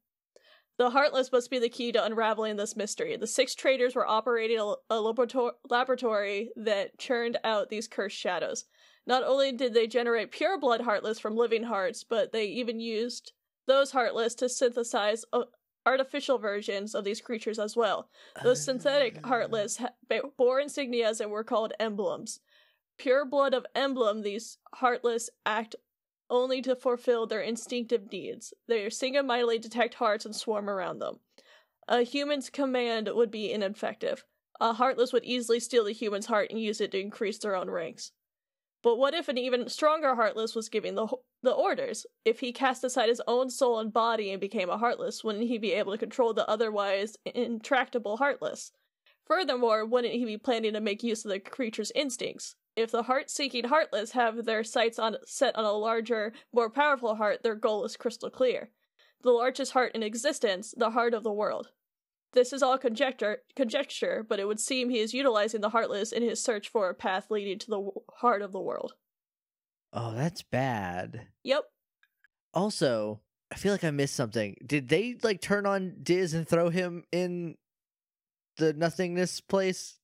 [0.79, 3.17] The Heartless must be the key to unraveling this mystery.
[3.17, 8.65] The six traders were operating a, a laborator- laboratory that churned out these cursed shadows.
[9.11, 13.33] Not only did they generate pure blood Heartless from living hearts, but they even used
[13.67, 15.43] those Heartless to synthesize uh,
[15.85, 18.09] artificial versions of these creatures as well.
[18.45, 19.91] Those synthetic heartless ha-
[20.37, 22.39] bore insignias and were called emblems.
[22.99, 25.75] Pure blood of emblem, these heartless act
[26.29, 28.55] only to fulfill their instinctive needs.
[28.69, 31.19] They single mindedly detect hearts and swarm around them.
[31.89, 34.25] A human's command would be ineffective.
[34.61, 37.69] A heartless would easily steal the human's heart and use it to increase their own
[37.69, 38.13] ranks.
[38.83, 41.07] But what if an even stronger heartless was giving the
[41.43, 42.07] the orders?
[42.25, 45.59] If he cast aside his own soul and body and became a heartless, wouldn't he
[45.59, 48.73] be able to control the otherwise intractable heartless?
[49.27, 52.57] Furthermore, wouldn't he be planning to make use of the creature's instincts?
[52.75, 57.43] If the heart-seeking heartless have their sights on set on a larger, more powerful heart,
[57.43, 58.71] their goal is crystal clear.
[59.23, 61.69] The largest heart in existence, the heart of the world.
[62.33, 66.23] This is all conjecture, conjecture, but it would seem he is utilizing the heartless in
[66.23, 68.95] his search for a path leading to the w- heart of the world.
[69.93, 71.27] oh, that's bad.
[71.43, 71.65] Yep.
[72.55, 73.21] Also,
[73.53, 74.57] I feel like I missed something.
[74.65, 77.57] Did they like turn on Diz and throw him in
[78.59, 79.97] the nothingness place?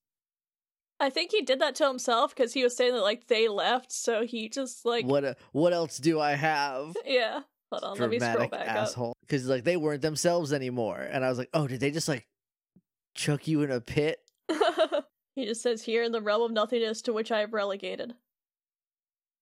[0.99, 3.93] I think he did that to himself because he was saying that like they left,
[3.93, 6.97] so he just like what uh, what else do I have?
[7.07, 7.41] yeah.
[7.73, 9.17] Hold on, let me scroll back asshole.
[9.23, 12.27] Because like they weren't themselves anymore, and I was like, oh, did they just like
[13.15, 14.19] chuck you in a pit?
[15.35, 18.15] he just says here in the realm of nothingness to which I have relegated.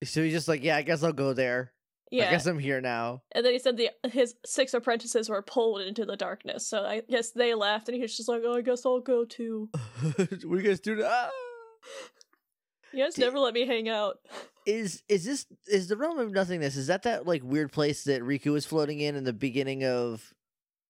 [0.02, 1.72] So he's just like, yeah, I guess I'll go there.
[2.10, 3.22] Yeah, I guess I'm here now.
[3.32, 7.02] and then he said the his six apprentices were pulled into the darkness, so I
[7.08, 9.68] guess they left, and he was just like, "Oh, I guess I'll go too."
[10.16, 11.02] what do you guys do?
[11.04, 11.30] Ah!
[12.92, 14.18] You guys Did- never let me hang out.
[14.66, 16.76] Is is this is the realm of nothingness?
[16.76, 20.32] Is that that like weird place that Riku was floating in in the beginning of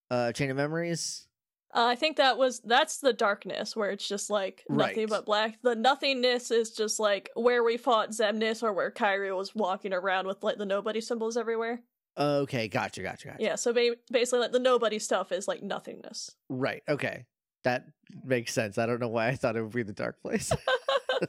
[0.09, 1.27] uh Chain of Memories?
[1.73, 5.09] Uh, I think that was that's the darkness where it's just like nothing Right.
[5.09, 5.57] but black.
[5.61, 10.25] The nothingness is just like where we fought Xemnas or where Kairi was walking around
[10.25, 11.81] with like the nobody symbols everywhere.
[12.17, 13.43] Okay, gotcha, gotcha, gotcha.
[13.43, 16.31] Yeah, so ba- basically like the nobody stuff is like nothingness.
[16.47, 16.81] Right.
[16.87, 17.25] Okay,
[17.65, 17.87] that
[18.23, 18.77] makes sense.
[18.77, 20.53] I don't know why I thought it would be the dark place.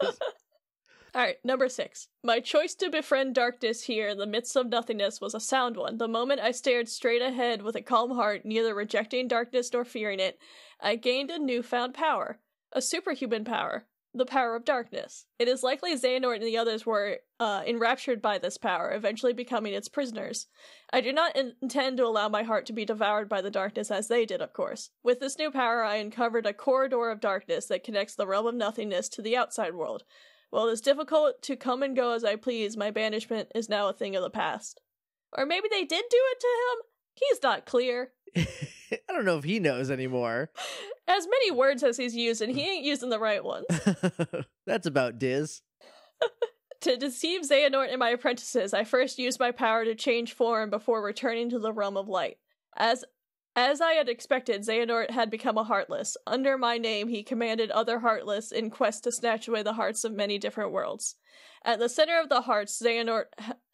[1.17, 2.09] Alright, number six.
[2.23, 5.97] My choice to befriend darkness here in the midst of nothingness was a sound one.
[5.97, 10.21] The moment I stared straight ahead with a calm heart, neither rejecting darkness nor fearing
[10.21, 10.39] it,
[10.79, 12.41] I gained a newfound power.
[12.73, 13.87] A superhuman power.
[14.13, 15.25] The power of darkness.
[15.39, 19.73] It is likely Xehanort and the others were uh, enraptured by this power, eventually becoming
[19.73, 20.49] its prisoners.
[20.93, 23.91] I do not in- intend to allow my heart to be devoured by the darkness
[23.91, 24.91] as they did, of course.
[25.03, 28.55] With this new power, I uncovered a corridor of darkness that connects the realm of
[28.55, 30.03] nothingness to the outside world.
[30.57, 33.91] While it is difficult to come and go as I please, my banishment is now
[33.91, 34.81] a thing of the past.
[35.37, 36.83] Or maybe they did do it to him?
[37.15, 38.13] He's not clear.
[38.37, 40.49] I don't know if he knows anymore.
[41.07, 43.67] As many words as he's used, and he ain't using the right ones.
[44.67, 45.61] That's about Diz.
[46.81, 51.03] To deceive Xehanort and my apprentices, I first used my power to change form before
[51.03, 52.39] returning to the realm of light.
[52.77, 53.05] As
[53.57, 56.17] as I had expected, Xehanort had become a Heartless.
[56.27, 60.13] Under my name, he commanded other Heartless in quest to snatch away the hearts of
[60.13, 61.17] many different worlds.
[61.65, 63.25] At the center of the hearts Xehanort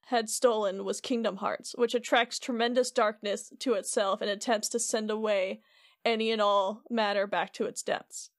[0.07, 5.11] had stolen was Kingdom Hearts, which attracts tremendous darkness to itself and attempts to send
[5.11, 5.61] away
[6.05, 8.31] any and all matter back to its depths.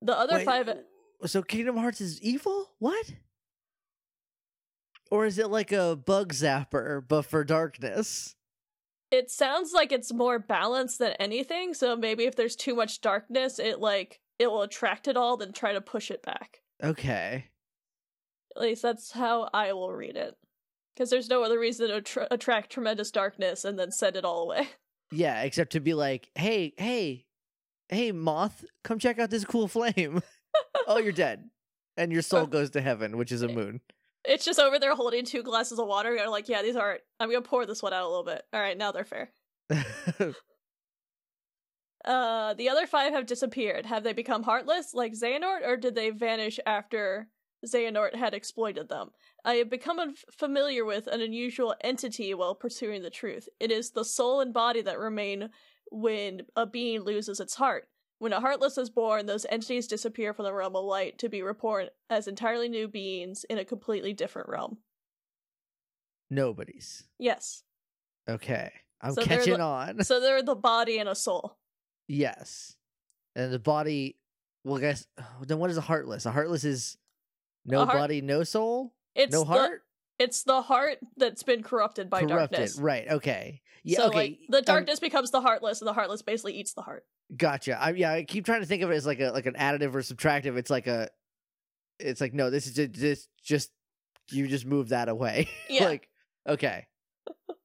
[0.00, 0.70] The other Wait, five.
[1.26, 2.70] So Kingdom Hearts is evil?
[2.78, 3.12] What?
[5.10, 8.34] Or is it like a bug zapper, but for darkness?
[9.12, 13.58] It sounds like it's more balanced than anything, so maybe if there's too much darkness,
[13.58, 16.62] it like it will attract it all, then try to push it back.
[16.82, 17.44] Okay.
[18.56, 20.34] At least that's how I will read it.
[20.94, 24.42] Because there's no other reason to attr attract tremendous darkness and then send it all
[24.42, 24.68] away.
[25.14, 27.26] Yeah, except to be like, hey, hey,
[27.90, 30.22] hey, moth, come check out this cool flame.
[30.86, 31.50] oh, you're dead.
[31.98, 33.54] And your soul goes to heaven, which is a eh.
[33.54, 33.82] moon.
[34.24, 36.14] It's just over there holding two glasses of water.
[36.14, 37.00] They're like, yeah, these aren't.
[37.18, 38.42] I'm gonna pour this one out a little bit.
[38.52, 39.32] All right, now they're fair.
[42.04, 43.86] Uh, the other five have disappeared.
[43.86, 47.28] Have they become heartless like Xehanort, or did they vanish after
[47.64, 49.10] Xehanort had exploited them?
[49.44, 53.48] I have become familiar with an unusual entity while pursuing the truth.
[53.60, 55.50] It is the soul and body that remain
[55.90, 57.86] when a being loses its heart.
[58.22, 61.42] When a heartless is born, those entities disappear from the realm of light to be
[61.42, 64.78] reborn as entirely new beings in a completely different realm.
[66.30, 67.02] Nobody's.
[67.18, 67.64] Yes.
[68.30, 68.70] Okay.
[69.00, 70.04] I'm So catching the- on.
[70.04, 71.58] So they're the body and a soul.
[72.06, 72.76] yes.
[73.34, 74.18] And the body,
[74.62, 75.04] well, I guess,
[75.44, 76.24] then what is a heartless?
[76.24, 76.98] A heartless is
[77.64, 78.94] no heart- body, no soul?
[79.16, 79.82] It's no the- heart?
[80.20, 82.50] It's the heart that's been corrupted by Corrupted.
[82.56, 82.78] darkness.
[82.78, 83.08] Right.
[83.10, 83.62] Okay.
[83.82, 83.96] Yeah.
[83.96, 84.16] so okay.
[84.16, 87.04] like the um, darkness becomes the heartless, and the heartless basically eats the heart.
[87.36, 87.80] Gotcha.
[87.80, 89.94] I yeah, I keep trying to think of it as like a like an additive
[89.94, 90.56] or subtractive.
[90.56, 91.08] It's like a
[91.98, 93.70] it's like no, this is just, this just
[94.30, 95.48] you just move that away.
[95.68, 95.84] Yeah.
[95.84, 96.08] like
[96.48, 96.86] okay.
[97.48, 97.56] All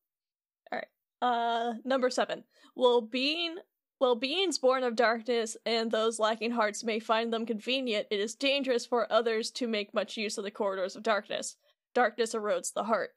[0.72, 0.88] right.
[1.22, 2.43] Uh, number seven.
[2.76, 3.57] Well, being
[3.99, 8.07] well, beings born of darkness and those lacking hearts may find them convenient.
[8.11, 11.55] It is dangerous for others to make much use of the corridors of darkness.
[11.93, 13.15] Darkness erodes the heart.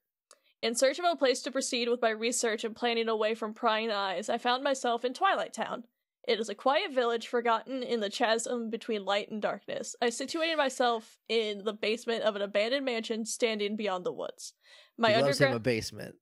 [0.63, 3.91] In search of a place to proceed with my research and planning away from prying
[3.91, 5.85] eyes, I found myself in Twilight Town.
[6.29, 9.97] It is a quiet village forgotten in the chasm between light and darkness.
[10.03, 14.53] I situated myself in the basement of an abandoned mansion standing beyond the woods.
[14.99, 16.15] My he loves him a underground basement.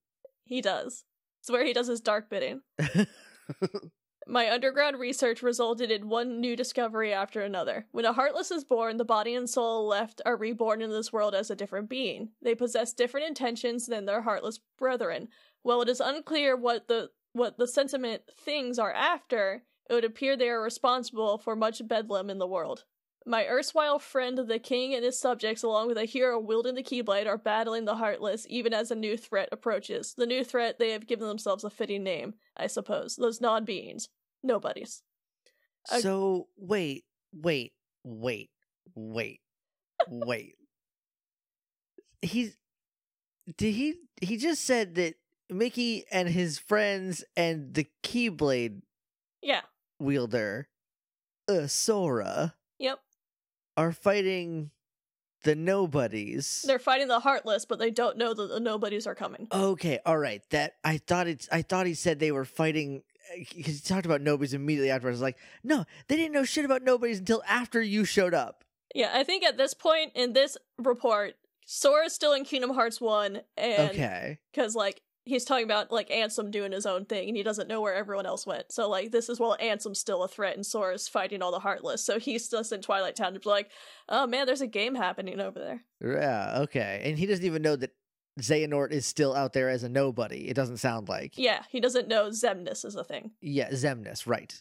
[0.44, 1.04] he does.
[1.40, 2.60] It's where he does his dark bidding.
[4.30, 7.86] My underground research resulted in one new discovery after another.
[7.92, 11.34] When a heartless is born, the body and soul left are reborn in this world
[11.34, 12.32] as a different being.
[12.42, 15.28] They possess different intentions than their heartless brethren.
[15.62, 20.36] While it is unclear what the what the sentiment things are after, it would appear
[20.36, 22.84] they are responsible for much bedlam in the world.
[23.26, 27.26] My erstwhile friend the king and his subjects, along with a hero wielding the Keyblade,
[27.26, 30.14] are battling the Heartless even as a new threat approaches.
[30.16, 33.16] The new threat, they have given themselves a fitting name, I suppose.
[33.16, 34.08] Those non beings.
[34.42, 35.02] Nobodies.
[35.90, 37.72] Uh, so wait, wait,
[38.04, 38.50] wait,
[38.94, 39.40] wait,
[40.08, 40.54] wait.
[42.22, 42.56] He's
[43.56, 45.14] did he he just said that
[45.50, 48.82] Mickey and his friends and the Keyblade
[49.42, 49.62] Yeah.
[49.98, 50.68] Wielder,
[51.48, 53.00] uh, Sora, Yep.
[53.76, 54.70] are fighting
[55.44, 56.64] the nobodies.
[56.66, 59.48] They're fighting the Heartless, but they don't know that the Nobodies are coming.
[59.52, 60.42] Okay, all right.
[60.50, 61.48] That I thought it's.
[61.52, 63.02] I thought he said they were fighting
[63.54, 65.14] because he talked about nobodies immediately afterwards.
[65.16, 68.64] I was like, no, they didn't know shit about nobodies until after you showed up.
[68.94, 71.34] Yeah, I think at this point in this report,
[71.66, 76.50] Sora's still in Kingdom Hearts 1, and okay, because like he's talking about like Ansem
[76.50, 78.72] doing his own thing and he doesn't know where everyone else went.
[78.72, 82.02] So like this is while Ansem's still a threat and Sora's fighting all the heartless.
[82.04, 83.70] So he's just in Twilight Town to be like,
[84.08, 85.84] oh man, there's a game happening over there.
[86.00, 87.90] yeah, okay, and he doesn't even know that
[88.40, 90.48] Xehanort is still out there as a nobody.
[90.48, 91.36] It doesn't sound like.
[91.36, 93.32] Yeah, he doesn't know Xemnas is a thing.
[93.40, 94.54] Yeah, Xemnas, right?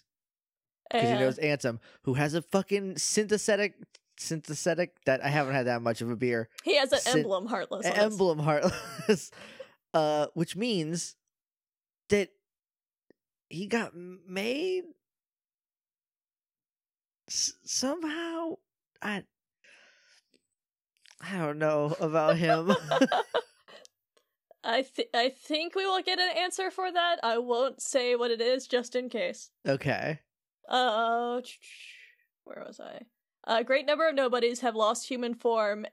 [0.92, 1.26] Because And- he eh.
[1.26, 3.76] knows Ansem, who has a fucking synthetic
[4.20, 4.96] synthetic.
[5.06, 6.50] That I haven't had that much of a beer.
[6.64, 7.86] He has an Syn- emblem heartless.
[7.86, 9.32] An emblem heartless,
[9.94, 11.16] uh, which means
[12.10, 12.30] that
[13.50, 14.84] he got made
[17.28, 18.56] S- somehow.
[19.02, 19.24] I
[21.22, 22.72] I don't know about him.
[24.64, 27.20] I th- I think we will get an answer for that.
[27.24, 29.50] I won't say what it is just in case.
[29.68, 30.20] okay.
[30.70, 31.40] Uh,
[32.44, 33.02] where was I?
[33.46, 35.86] A great number of nobodies have lost human form,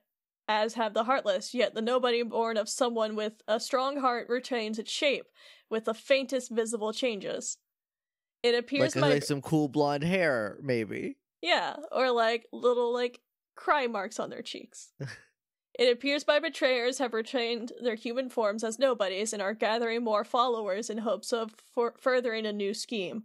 [0.49, 1.55] as have the heartless.
[1.55, 5.27] Yet the nobody born of someone with a strong heart retains its shape,
[5.71, 7.59] with the faintest visible changes.
[8.43, 11.17] It appears Like, my like some cool blonde hair, maybe.
[11.41, 13.21] yeah, or like little like
[13.57, 14.93] cry marks on their cheeks.
[15.79, 20.25] it appears my betrayers have retained their human forms as nobodies and are gathering more
[20.25, 23.25] followers in hopes of for- furthering a new scheme.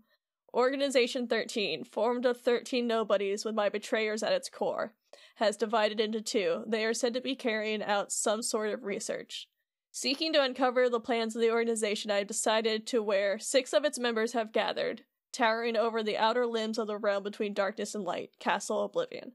[0.54, 4.94] Organization 13, formed of 13 nobodies with my betrayers at its core,
[5.40, 6.64] has divided into two.
[6.68, 9.48] They are said to be carrying out some sort of research.
[9.92, 13.86] Seeking to uncover the plans of the organization, I have decided to where six of
[13.86, 18.04] its members have gathered, towering over the outer limbs of the realm between darkness and
[18.04, 19.32] light, Castle Oblivion.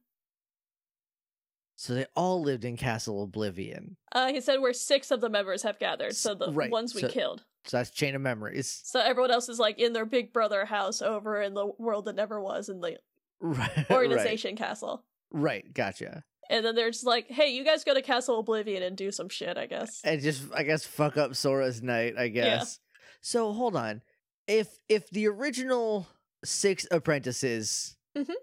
[1.77, 3.97] So they all lived in Castle Oblivion.
[4.13, 7.01] Uh, he said where six of the members have gathered, so the Right, ones we
[7.01, 7.45] so- killed.
[7.67, 8.83] So that's chain of memories.
[8.85, 12.15] So everyone else is like in their big brother house over in the world that
[12.15, 12.99] never was in the
[13.41, 13.91] Right.
[13.91, 15.03] organization castle.
[15.33, 15.73] Right.
[15.73, 16.25] Gotcha.
[16.51, 19.29] And then they're just like, hey, you guys go to Castle Oblivion and do some
[19.29, 20.01] shit, I guess.
[20.05, 22.79] And just I guess fuck up Sora's night, I guess.
[23.21, 24.03] So hold on.
[24.47, 26.07] If if the original
[26.45, 28.35] six apprentices Mhm.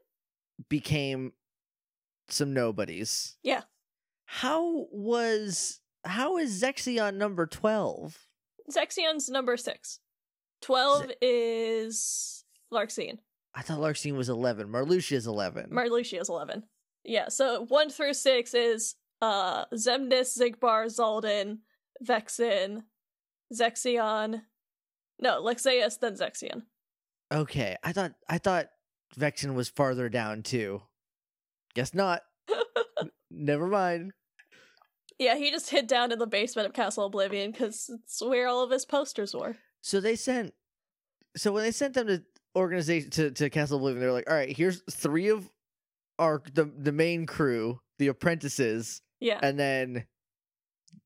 [0.69, 1.33] became
[2.27, 3.37] some nobodies.
[3.43, 3.61] Yeah.
[4.25, 8.27] How was how is Zexion number twelve?
[8.71, 9.99] Zexion's number six.
[10.61, 13.17] 12 is Larxene.
[13.53, 14.69] I thought Larxene was eleven.
[14.69, 15.69] Marluxia's eleven.
[15.71, 16.63] Marluxia's 11.
[17.03, 21.57] Yeah, so 1 through 6 is uh Xemnas, Xigbar, Xaldin,
[22.05, 22.83] Vexen,
[23.53, 24.41] Zexion.
[25.19, 26.63] No, Lexaeus, then Zexion.
[27.33, 27.75] okay.
[27.83, 28.67] I thought I thought
[29.19, 30.81] Vexen was farther down too.
[31.75, 32.21] Guess not.
[33.31, 34.11] Never mind.
[35.19, 38.63] yeah, he just hid down in the basement of Castle Oblivion because it's where all
[38.63, 39.57] of his posters were.
[39.81, 40.53] So they sent.
[41.37, 42.23] So when they sent them to
[42.55, 45.49] organization to, to Castle Oblivion, they're like, "All right, here's three of
[46.19, 49.39] our the the main crew, the apprentices, Yeah.
[49.41, 50.05] and then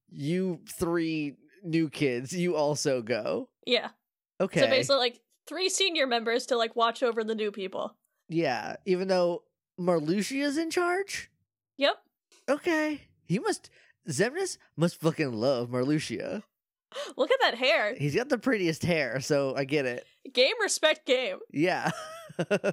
[0.10, 2.34] you three new kids.
[2.34, 3.90] You also go." yeah.
[4.42, 4.60] Okay.
[4.60, 7.96] So basically, like, three senior members to, like, watch over the new people.
[8.28, 8.76] yeah.
[8.86, 9.44] Even though
[9.80, 11.32] Marluxia's in charge.
[11.78, 11.96] Yep.
[12.50, 13.02] Okay.
[13.26, 13.70] He must.
[14.10, 16.44] Xemnas must fucking love Marluxia.
[17.18, 17.96] Look at that hair.
[17.96, 20.06] He's got the prettiest hair, so I get it.
[20.34, 21.38] Game, respect, game.
[21.52, 21.92] Yeah.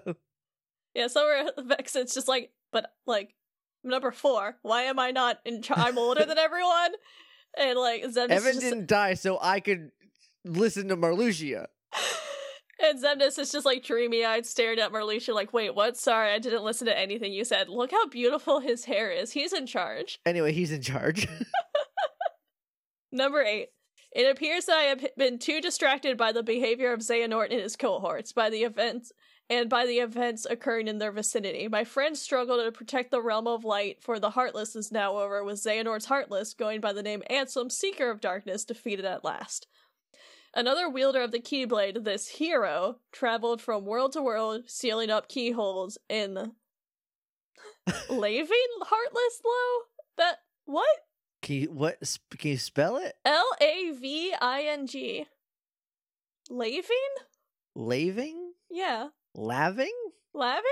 [0.95, 1.97] Yeah, so we're Vex.
[1.97, 3.35] It's just like, but like
[3.85, 4.57] number four.
[4.62, 5.62] Why am I not in?
[5.62, 6.93] Char- I'm older than everyone,
[7.59, 9.91] and like Xemnas Evan just, didn't die, so I could
[10.45, 11.66] listen to Marluxia.
[12.83, 15.97] and Xemnas is just like dreamy eyed, staring at Marluxia, like, wait, what?
[15.97, 17.68] Sorry, I didn't listen to anything you said.
[17.68, 19.33] Look how beautiful his hair is.
[19.33, 20.20] He's in charge.
[20.27, 21.27] Anyway, he's in charge.
[23.11, 23.68] Number eight.
[24.15, 27.77] It appears that I have been too distracted by the behavior of Xehanort and his
[27.77, 29.13] cohorts, by the events
[29.49, 31.69] and by the events occurring in their vicinity.
[31.69, 35.43] My friends struggle to protect the realm of light, for the Heartless is now over,
[35.45, 39.67] with Xehanort's Heartless, going by the name Ansem, Seeker of Darkness, defeated at last.
[40.55, 45.97] Another wielder of the Keyblade, this hero, traveled from world to world, sealing up keyholes
[46.09, 46.35] in
[48.11, 49.83] Laving Heartless Low?
[50.19, 50.37] That
[50.67, 50.87] what?
[51.43, 51.97] Can you what?
[52.38, 53.14] Can you spell it?
[53.24, 55.26] L A V I N G.
[56.51, 56.88] Laving?
[57.74, 59.09] Laving, Yeah.
[59.34, 59.93] laving.
[60.34, 60.62] Laving?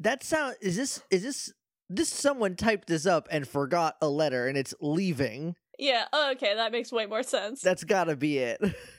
[0.00, 1.52] That sound is this is this
[1.88, 5.56] this someone typed this up and forgot a letter and it's leaving.
[5.78, 7.60] Yeah, oh, okay, that makes way more sense.
[7.62, 8.60] That's gotta be it.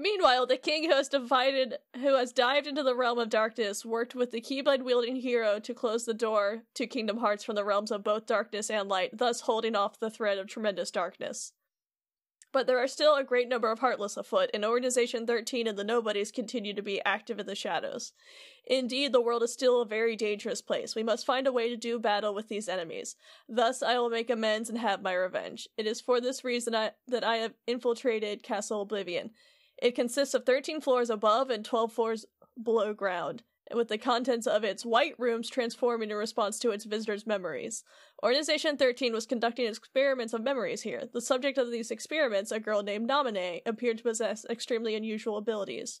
[0.00, 4.14] Meanwhile, the king who has divided who has dived into the realm of darkness worked
[4.14, 7.90] with the keyblade wielding hero to close the door to Kingdom Hearts from the realms
[7.90, 11.52] of both darkness and light, thus holding off the threat of tremendous darkness.
[12.52, 15.82] But there are still a great number of Heartless afoot, and Organization 13 and the
[15.82, 18.12] Nobodies continue to be active in the shadows.
[18.66, 20.94] Indeed, the world is still a very dangerous place.
[20.94, 23.16] We must find a way to do battle with these enemies.
[23.48, 25.68] Thus, I will make amends and have my revenge.
[25.76, 29.30] It is for this reason I, that I have infiltrated Castle Oblivion.
[29.80, 32.26] It consists of 13 floors above and 12 floors
[32.60, 37.26] below ground, with the contents of its white rooms transforming in response to its visitors'
[37.26, 37.84] memories.
[38.22, 41.04] Organization 13 was conducting experiments of memories here.
[41.12, 46.00] The subject of these experiments, a girl named Namine, appeared to possess extremely unusual abilities.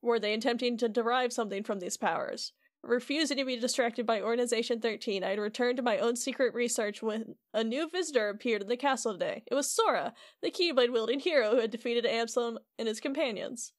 [0.00, 2.52] Were they attempting to derive something from these powers?
[2.84, 7.02] Refusing to be distracted by Organization 13, I had returned to my own secret research
[7.02, 9.42] when a new visitor appeared in the castle today.
[9.48, 13.72] It was Sora, the Keyblade wielding hero who had defeated Absalom and his companions.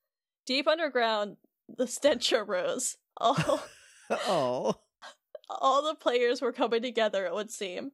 [0.46, 1.38] Deep underground,
[1.78, 2.98] the stench arose.
[3.18, 3.62] All,
[4.10, 4.76] oh.
[5.50, 7.92] all the players were coming together, it would seem.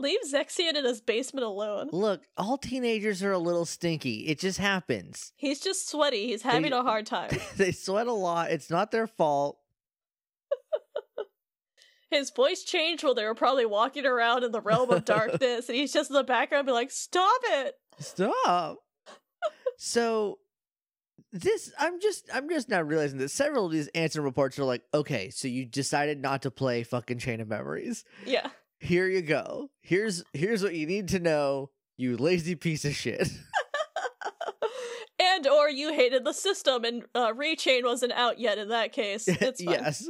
[0.00, 1.90] Leave Zexion in his basement alone.
[1.92, 4.26] Look, all teenagers are a little stinky.
[4.28, 5.32] It just happens.
[5.36, 6.28] He's just sweaty.
[6.28, 7.30] He's having They- a hard time.
[7.56, 8.50] they sweat a lot.
[8.50, 9.58] It's not their fault.
[12.10, 15.76] His voice changed while they were probably walking around in the realm of darkness, and
[15.76, 18.78] he's just in the background, be like, "Stop it!" Stop.
[19.76, 20.38] so
[21.32, 24.82] this I'm just I'm just now realizing that several of these Ansem reports are like,
[24.92, 28.04] okay, so you decided not to play fucking Chain of Memories.
[28.26, 28.48] Yeah,
[28.80, 29.70] Here you go.
[29.82, 33.28] Here's here's what you need to know, you lazy piece of shit.
[35.20, 38.56] and or you hated the system, and uh, Rechain wasn't out yet.
[38.56, 39.74] In that case, it's fine.
[39.74, 40.08] yes.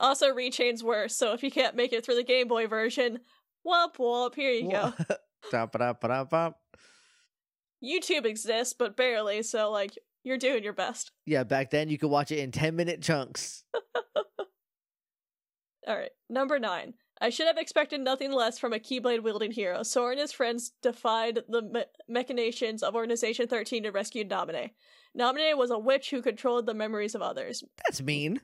[0.00, 3.20] Also, Rechain's worse, so if you can't make it through the Game Boy version,
[3.66, 4.34] womp womp.
[4.34, 4.92] Here you go.
[7.82, 9.42] YouTube exists, but barely.
[9.42, 11.12] So like, you're doing your best.
[11.24, 13.64] Yeah, back then you could watch it in 10 minute chunks.
[15.86, 16.94] All right, number nine.
[17.20, 19.82] I should have expected nothing less from a Keyblade wielding hero.
[19.82, 24.70] Sora and his friends defied the me- machinations of Organization 13 to rescue Namine.
[25.18, 27.64] Namine was a witch who controlled the memories of others.
[27.86, 28.40] That's mean.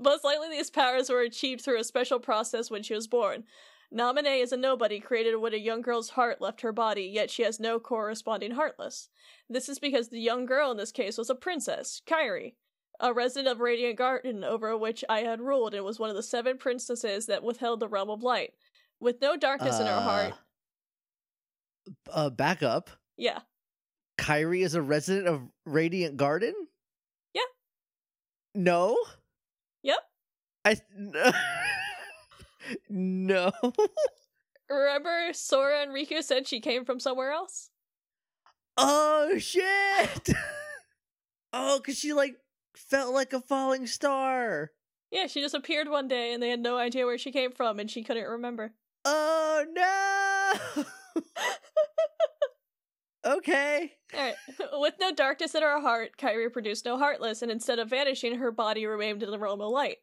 [0.00, 3.44] Most likely, these powers were achieved through a special process when she was born.
[3.92, 7.42] Namine is a nobody created when a young girl's heart left her body, yet she
[7.42, 9.08] has no corresponding heartless.
[9.48, 12.54] This is because the young girl in this case was a princess, Kairi,
[13.00, 16.22] a resident of Radiant Garden over which I had ruled and was one of the
[16.22, 18.54] seven princesses that withheld the realm of light.
[19.00, 20.34] With no darkness in her heart.
[22.10, 22.90] Uh, back up.
[23.16, 23.40] Yeah.
[24.18, 26.54] Kairi is a resident of Radiant Garden?
[27.34, 27.42] Yeah.
[28.54, 28.96] No?
[29.82, 29.98] Yep.
[30.64, 30.76] I
[32.88, 33.52] No.
[34.70, 37.70] Remember Sora and Riku said she came from somewhere else?
[38.76, 40.30] oh shit.
[41.52, 42.36] oh, cuz she like
[42.76, 44.70] felt like a falling star.
[45.10, 47.78] Yeah, she just appeared one day and they had no idea where she came from
[47.78, 48.74] and she couldn't remember.
[49.04, 50.84] Oh no.
[53.36, 53.92] okay.
[54.12, 54.34] Alright.
[54.72, 58.50] With no darkness in her heart, Kairi produced no heartless, and instead of vanishing, her
[58.50, 59.98] body remained in the realm of light.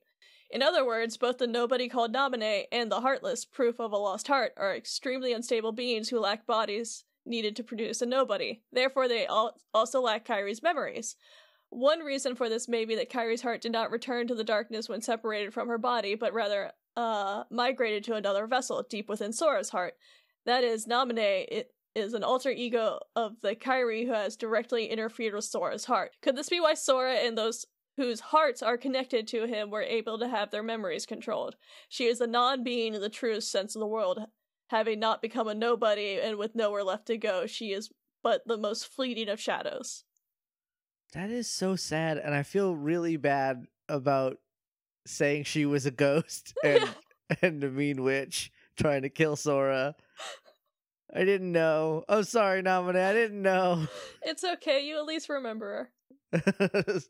[0.50, 4.28] In other words, both the nobody called Naminé and the heartless, proof of a lost
[4.28, 8.62] heart, are extremely unstable beings who lack bodies needed to produce a nobody.
[8.72, 11.16] Therefore, they al- also lack Kairi's memories.
[11.72, 14.90] One reason for this may be that Kairi's heart did not return to the darkness
[14.90, 19.70] when separated from her body, but rather uh, migrated to another vessel deep within Sora's
[19.70, 19.94] heart.
[20.46, 25.34] That is, Naminé it is an alter ego of the Kairi who has directly interfered
[25.34, 26.12] with Sora's heart.
[26.22, 27.66] Could this be why Sora and those
[27.96, 31.56] whose hearts are connected to him were able to have their memories controlled?
[31.88, 34.20] She is a non being in the truest sense of the world,
[34.68, 37.46] having not become a nobody and with nowhere left to go.
[37.46, 37.90] She is
[38.24, 40.04] but the most fleeting of shadows.
[41.14, 44.38] That is so sad and I feel really bad about
[45.06, 46.90] saying she was a ghost and
[47.42, 49.96] and a mean witch trying to kill Sora.
[51.14, 52.06] I didn't know.
[52.08, 52.96] I'm sorry, Namine.
[52.96, 53.86] I didn't know.
[54.22, 55.90] It's okay, you at least remember
[56.32, 56.72] her.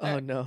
[0.00, 0.46] oh no.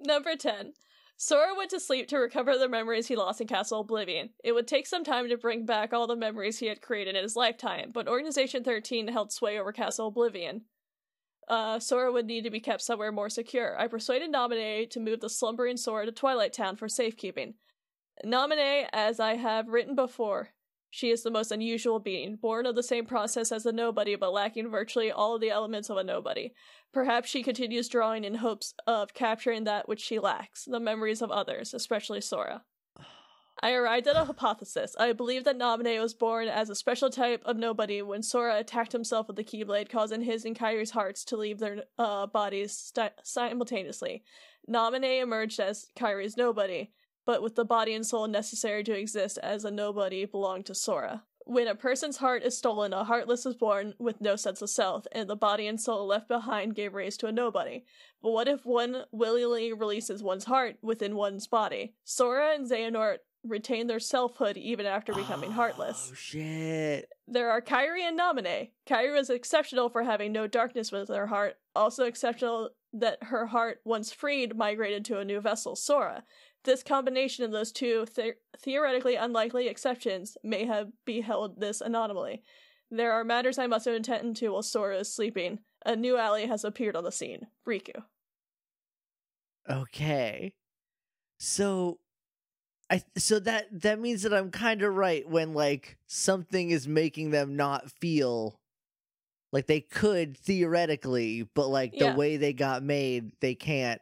[0.00, 0.72] Number 10.
[1.16, 4.30] Sora went to sleep to recover the memories he lost in Castle Oblivion.
[4.42, 7.22] It would take some time to bring back all the memories he had created in
[7.22, 10.62] his lifetime, but Organization 13 held sway over Castle Oblivion.
[11.48, 13.78] Uh, Sora would need to be kept somewhere more secure.
[13.78, 17.54] I persuaded Naminé to move the slumbering Sora to Twilight Town for safekeeping.
[18.24, 20.50] Naminé, as I have written before,
[20.94, 24.32] she is the most unusual being, born of the same process as a nobody but
[24.32, 26.52] lacking virtually all of the elements of a nobody.
[26.92, 31.32] Perhaps she continues drawing in hopes of capturing that which she lacks, the memories of
[31.32, 32.62] others, especially Sora.
[33.60, 34.94] I arrived at a hypothesis.
[34.96, 38.92] I believe that Naminé was born as a special type of nobody when Sora attacked
[38.92, 43.10] himself with the Keyblade, causing his and Kairi's hearts to leave their uh, bodies sti-
[43.24, 44.22] simultaneously.
[44.70, 46.92] Naminé emerged as Kairi's nobody,
[47.26, 51.22] but with the body and soul necessary to exist as a nobody belonged to Sora.
[51.46, 55.06] When a person's heart is stolen, a heartless is born with no sense of self,
[55.12, 57.84] and the body and soul left behind gave rise to a nobody.
[58.22, 61.94] But what if one willingly releases one's heart within one's body?
[62.04, 66.08] Sora and Xehanort retain their selfhood even after becoming oh, heartless.
[66.10, 67.10] Oh shit.
[67.28, 68.70] There are Kairi and Naminé.
[68.86, 73.80] Kairi is exceptional for having no darkness within her heart, also exceptional that her heart,
[73.84, 76.24] once freed, migrated to a new vessel, Sora.
[76.64, 82.42] This combination of those two the- theoretically unlikely exceptions may have beheld this anomaly.
[82.90, 85.60] There are matters I must attend to while Sora is sleeping.
[85.86, 87.46] A new ally has appeared on the scene.
[87.66, 88.04] Riku.
[89.68, 90.54] Okay.
[91.38, 91.98] So
[92.90, 97.30] I so that that means that I'm kind of right when like something is making
[97.30, 98.60] them not feel
[99.52, 102.16] like they could theoretically, but like the Yeah.
[102.16, 104.00] way they got made, they can't.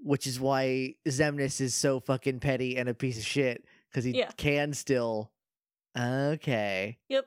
[0.00, 4.12] Which is why Xemnas is so fucking petty and a piece of shit because he
[4.12, 4.30] Yeah.
[4.36, 5.32] can still.
[5.98, 6.98] Okay.
[7.08, 7.26] Yep.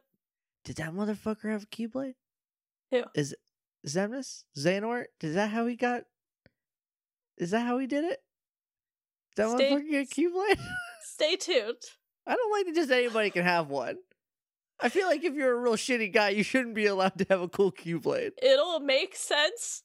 [0.64, 2.16] Did that motherfucker have a keyblade?
[2.92, 3.04] Who?
[3.16, 3.36] Is
[3.86, 4.44] Zemnis?
[4.58, 5.06] Xehanort?
[5.22, 6.04] Is that how he got?
[7.38, 8.20] Is that how he did it?
[9.36, 10.60] That Stay- motherfucker get a keyblade?
[11.04, 11.78] Stay tuned.
[12.28, 13.98] I don't like that just anybody can have one.
[14.80, 17.42] I feel like if you're a real shitty guy, you shouldn't be allowed to have
[17.42, 18.32] a cool keyblade.
[18.42, 19.84] It'll make sense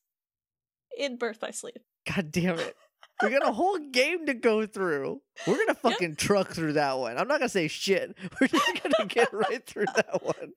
[0.96, 1.78] in Birth by Sleep.
[2.14, 2.76] God damn it.
[3.22, 5.22] We got a whole game to go through.
[5.46, 7.16] We're gonna fucking truck through that one.
[7.16, 8.14] I'm not gonna say shit.
[8.40, 10.52] We're just gonna get right through that one.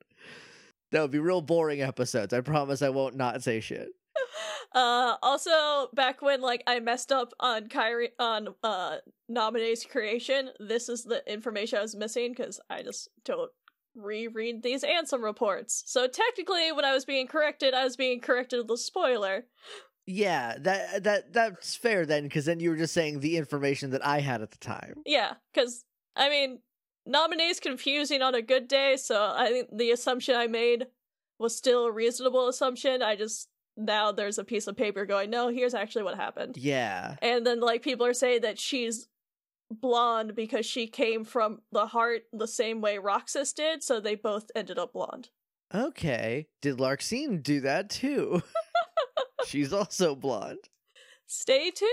[0.92, 2.34] That would be real boring episodes.
[2.34, 3.90] I promise I won't not say shit.
[4.76, 8.98] Uh, also, back when like I messed up on Kairi on uh
[9.30, 13.50] Naminé's creation, this is the information I was missing because I just don't
[13.96, 15.84] reread these Ansem reports.
[15.88, 19.46] So technically, when I was being corrected, I was being corrected with a spoiler.
[20.12, 24.04] Yeah, that that that's fair then, because then you were just saying the information that
[24.04, 25.04] I had at the time.
[25.06, 25.86] Yeah, because
[26.16, 26.60] I mean,
[27.08, 30.88] Naminé's confusing on a good day, so I think the assumption I made
[31.38, 33.04] was still a reasonable assumption.
[33.04, 36.58] I just now there's a piece of paper going, no, here's actually what happened.
[36.58, 37.16] Yeah.
[37.22, 39.08] And then like people are saying that she's
[39.70, 44.50] blonde because she came from the heart the same way Roxas did, so they both
[44.56, 45.30] ended up blonde.
[45.74, 46.48] Okay.
[46.64, 48.42] Did Larxene do that too?
[49.48, 50.70] She's also blonde.
[51.28, 51.92] Stay tuned.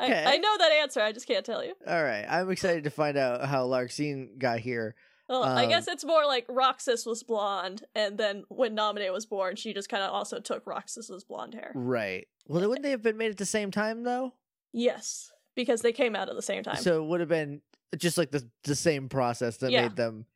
[0.00, 0.24] Okay.
[0.24, 1.00] I, I know that answer.
[1.00, 1.74] I just can't tell you.
[1.86, 2.24] All right.
[2.28, 4.94] I'm excited to find out how Larxene got here.
[5.28, 9.26] Well, I Um, guess it's more like Roxas was blonde, and then when Naminé was
[9.26, 11.72] born, she just kind of also took Roxas's blonde hair.
[11.74, 12.28] Right.
[12.46, 14.34] Well, wouldn't they have been made at the same time though?
[14.72, 16.76] Yes, because they came out at the same time.
[16.76, 17.60] So it would have been
[17.96, 19.82] just like the the same process that Yeah.
[19.82, 20.26] made them.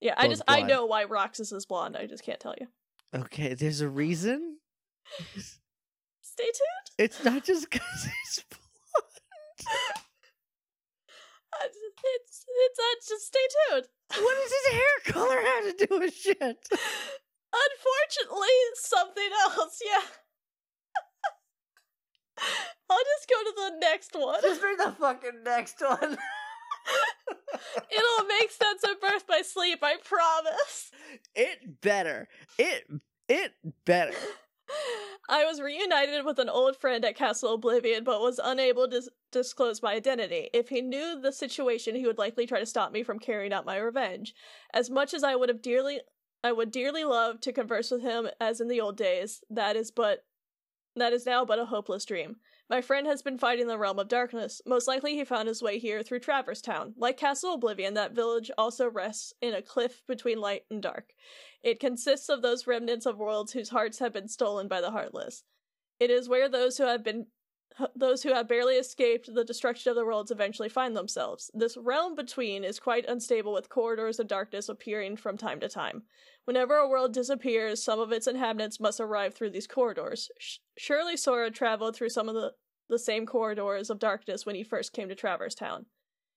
[0.00, 1.96] yeah, I just I know why Roxas is blonde.
[1.96, 2.66] I just can't tell you.
[3.14, 3.54] Okay.
[3.54, 4.58] There's a reason.
[6.40, 6.88] Stay tuned.
[6.98, 9.12] It's not just because he's blonde.
[11.52, 13.86] I It's it's uh, just stay tuned.
[14.08, 16.68] What does his hair color have to do with shit?
[17.52, 19.82] Unfortunately, something else.
[19.84, 20.02] Yeah.
[22.90, 24.40] I'll just go to the next one.
[24.40, 26.16] Just read the fucking next one.
[27.90, 29.80] It'll make sense at birth by sleep.
[29.82, 30.90] I promise.
[31.34, 32.28] It better.
[32.58, 32.86] It
[33.28, 33.52] it
[33.84, 34.14] better.
[35.28, 39.08] I was reunited with an old friend at Castle Oblivion, but was unable to dis-
[39.30, 40.50] disclose my identity.
[40.52, 43.64] If he knew the situation, he would likely try to stop me from carrying out
[43.64, 44.34] my revenge.
[44.74, 46.00] As much as I would have dearly,
[46.42, 49.42] I would dearly love to converse with him as in the old days.
[49.48, 50.24] That is but,
[50.96, 52.36] that is now but a hopeless dream.
[52.70, 54.62] My friend has been fighting the realm of darkness.
[54.64, 56.94] Most likely, he found his way here through Traverse Town.
[56.96, 61.12] Like Castle Oblivion, that village also rests in a cliff between light and dark.
[61.64, 65.42] It consists of those remnants of worlds whose hearts have been stolen by the heartless.
[65.98, 67.26] It is where those who have been
[67.96, 71.50] those who have barely escaped the destruction of the worlds eventually find themselves.
[71.54, 76.02] This realm between is quite unstable with corridors of darkness appearing from time to time.
[76.44, 80.30] Whenever a world disappears, some of its inhabitants must arrive through these corridors.
[80.38, 82.52] Sh- surely Sora traveled through some of the,
[82.88, 85.86] the same corridors of darkness when he first came to Traverse Town.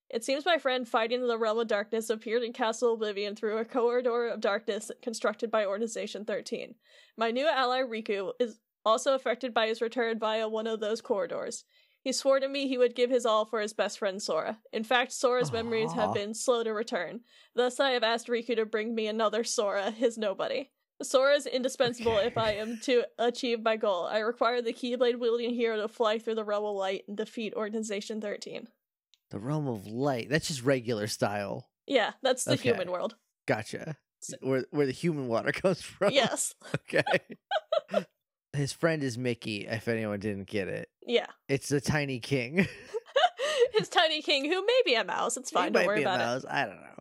[0.09, 3.57] It seems my friend fighting in the realm of darkness appeared in Castle Oblivion through
[3.57, 6.75] a corridor of darkness constructed by Organization 13.
[7.17, 11.65] My new ally Riku is also affected by his return via one of those corridors.
[12.01, 14.59] He swore to me he would give his all for his best friend Sora.
[14.73, 17.21] In fact, Sora's memories have been slow to return.
[17.55, 20.69] Thus, I have asked Riku to bring me another Sora, his nobody.
[21.01, 24.03] Sora is indispensable if I am to achieve my goal.
[24.05, 27.53] I require the Keyblade wielding hero to fly through the realm of light and defeat
[27.53, 28.67] Organization 13.
[29.31, 30.29] The realm of light.
[30.29, 31.69] That's just regular style.
[31.87, 32.69] Yeah, that's the Okay.
[32.69, 33.15] human world.
[33.47, 33.95] Gotcha.
[34.41, 36.11] Where where the human water comes from.
[36.13, 36.53] Yes.
[36.75, 37.03] Okay.
[38.53, 40.89] His friend is Mickey, if anyone didn't get it.
[41.05, 41.27] Yeah.
[41.49, 42.67] It's the tiny king.
[43.73, 45.37] His tiny king, who may be a mouse.
[45.37, 45.73] It's fine.
[45.73, 46.45] might Don't worry be a about it.
[46.49, 46.93] I don't know.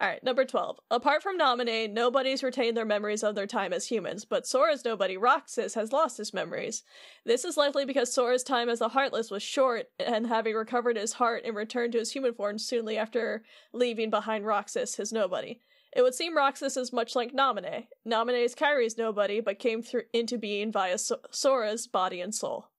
[0.00, 0.80] All right, number 12.
[0.90, 5.16] Apart from Naminé, nobody's retained their memories of their time as humans, but Sora's nobody,
[5.16, 6.82] Roxas, has lost his memories.
[7.24, 11.12] This is likely because Sora's time as the Heartless was short, and having recovered his
[11.12, 15.60] heart and returned to his human form soonly after leaving behind Roxas, his nobody.
[15.94, 17.86] It would seem Roxas is much like Naminé.
[18.06, 22.70] Naminé is Kairi's nobody, but came through into being via so- Sora's body and soul.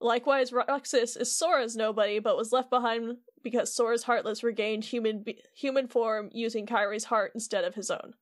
[0.00, 5.40] Likewise, Roxas is Sora's nobody, but was left behind because Sora's Heartless regained human be-
[5.54, 8.14] human form using Kairi's heart instead of his own.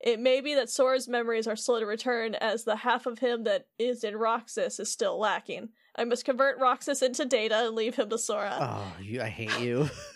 [0.00, 3.44] It may be that Sora's memories are slow to return, as the half of him
[3.44, 5.68] that is in Roxas is still lacking.
[5.94, 8.56] I must convert Roxas into Data and leave him to Sora.
[8.60, 9.88] Oh, you, I hate you.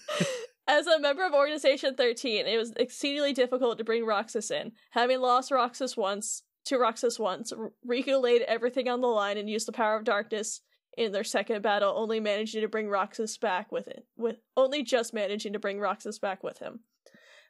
[0.69, 4.73] As a member of Organization 13, it was exceedingly difficult to bring Roxas in.
[4.91, 7.53] Having lost Roxas once to Roxas once,
[7.89, 10.63] Riku laid everything on the line and used the power of darkness
[10.97, 14.07] in their second battle, only managing to bring Roxas back with it.
[14.17, 16.81] With only just managing to bring Roxas back with him.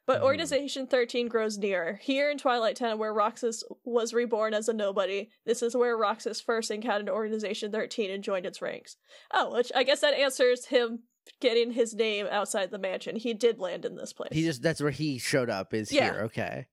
[0.05, 0.25] But Hmm.
[0.25, 1.99] Organization 13 grows nearer.
[2.01, 6.39] Here in Twilight Town, where Roxas was reborn as a nobody, this is where Roxas
[6.39, 8.97] first encountered Organization 13 and joined its ranks.
[9.33, 11.03] Oh, which I guess that answers him
[11.41, 13.15] getting his name outside the mansion.
[13.15, 14.29] He did land in this place.
[14.33, 16.11] he just that's where he showed up is Yeah.
[16.13, 16.21] here.
[16.23, 16.67] Okay.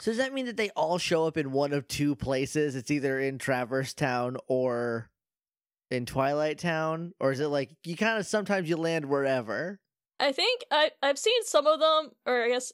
[0.00, 2.74] So does that mean that they all show up in one of two places?
[2.74, 5.10] It's either in Traverse Town or
[5.90, 9.78] in Twilight Town, or is it like you kind of sometimes you land wherever?
[10.18, 12.72] I think I I've seen some of them, or I guess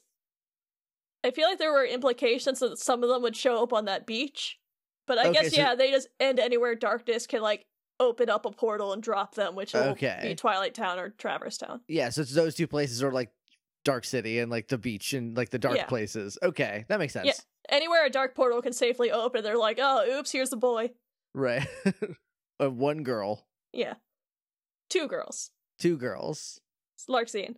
[1.23, 4.07] I feel like there were implications that some of them would show up on that
[4.07, 4.57] beach.
[5.05, 7.65] But I Okay, guess so- yeah, they just end anywhere darkness can like
[7.99, 10.19] open up a portal and drop them, which will Okay.
[10.23, 11.81] be Twilight Town or Traverse Town.
[11.87, 13.31] Yeah, so it's those two places or like
[13.85, 15.85] Dark City and like the beach and like the dark Yeah.
[15.85, 16.37] places.
[16.43, 17.27] Okay, that makes sense.
[17.27, 17.33] Yeah.
[17.69, 20.91] Anywhere a dark portal can safely open, they're like, oh, oops, here's the boy.
[21.33, 21.67] Right.
[22.61, 23.95] uh, one girl, Yeah.
[24.89, 25.51] Two girls.
[25.77, 26.59] two girls.
[26.95, 27.55] It's Larxene.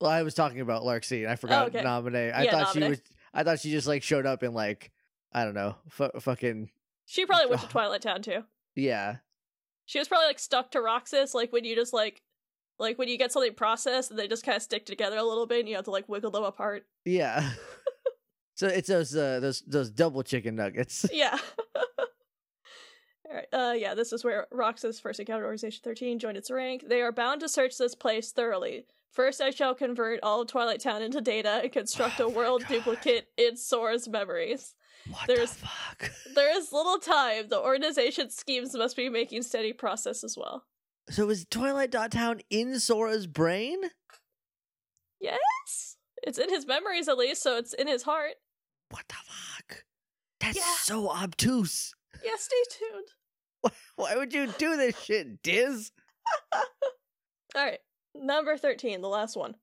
[0.00, 1.26] Well, I was talking about Larxene.
[1.28, 1.82] I forgot okay.
[1.82, 2.32] nominate.
[2.34, 3.02] I Yeah, thought she was.
[3.34, 4.90] I thought she just like showed up in like
[5.32, 6.70] I don't know, fu- fucking
[7.06, 7.70] She probably went to Oh.
[7.72, 8.44] Twilight Town too.
[8.74, 9.16] yeah.
[9.90, 12.22] She was probably like stuck to Roxas, like when you just like
[12.78, 15.46] like when you get something processed and they just kind of stick together a little
[15.46, 16.84] bit and you have to like wiggle them apart.
[17.04, 17.50] Yeah.
[18.54, 21.06] so it's those uh, those those double chicken nuggets.
[21.12, 21.36] Yeah.
[23.28, 26.84] Alright, uh yeah, this is where Roxas first encountered Organization 13, joined its rank.
[26.88, 28.86] They are bound to search this place thoroughly.
[29.10, 32.60] First I shall convert all of Twilight Town into data and construct Oh a world
[32.62, 32.68] God.
[32.68, 34.76] duplicate in Sora's memories.
[35.08, 36.10] What There's- the fuck?
[36.34, 37.48] There is little time.
[37.48, 40.64] The organization's schemes must be making steady process as well.
[41.10, 43.78] So is Twilight Dot Town in Sora's brain?
[45.20, 45.96] Yes?
[46.22, 48.34] It's in his memories at least, so it's in his heart.
[48.90, 49.84] What the fuck?
[50.40, 50.74] That's Yeah.
[50.82, 51.94] so obtuse.
[52.24, 53.72] Yeah, stay tuned.
[53.96, 55.90] Why would you do this shit, Diz?
[57.56, 57.80] Alright,
[58.14, 59.56] number 13, the last one.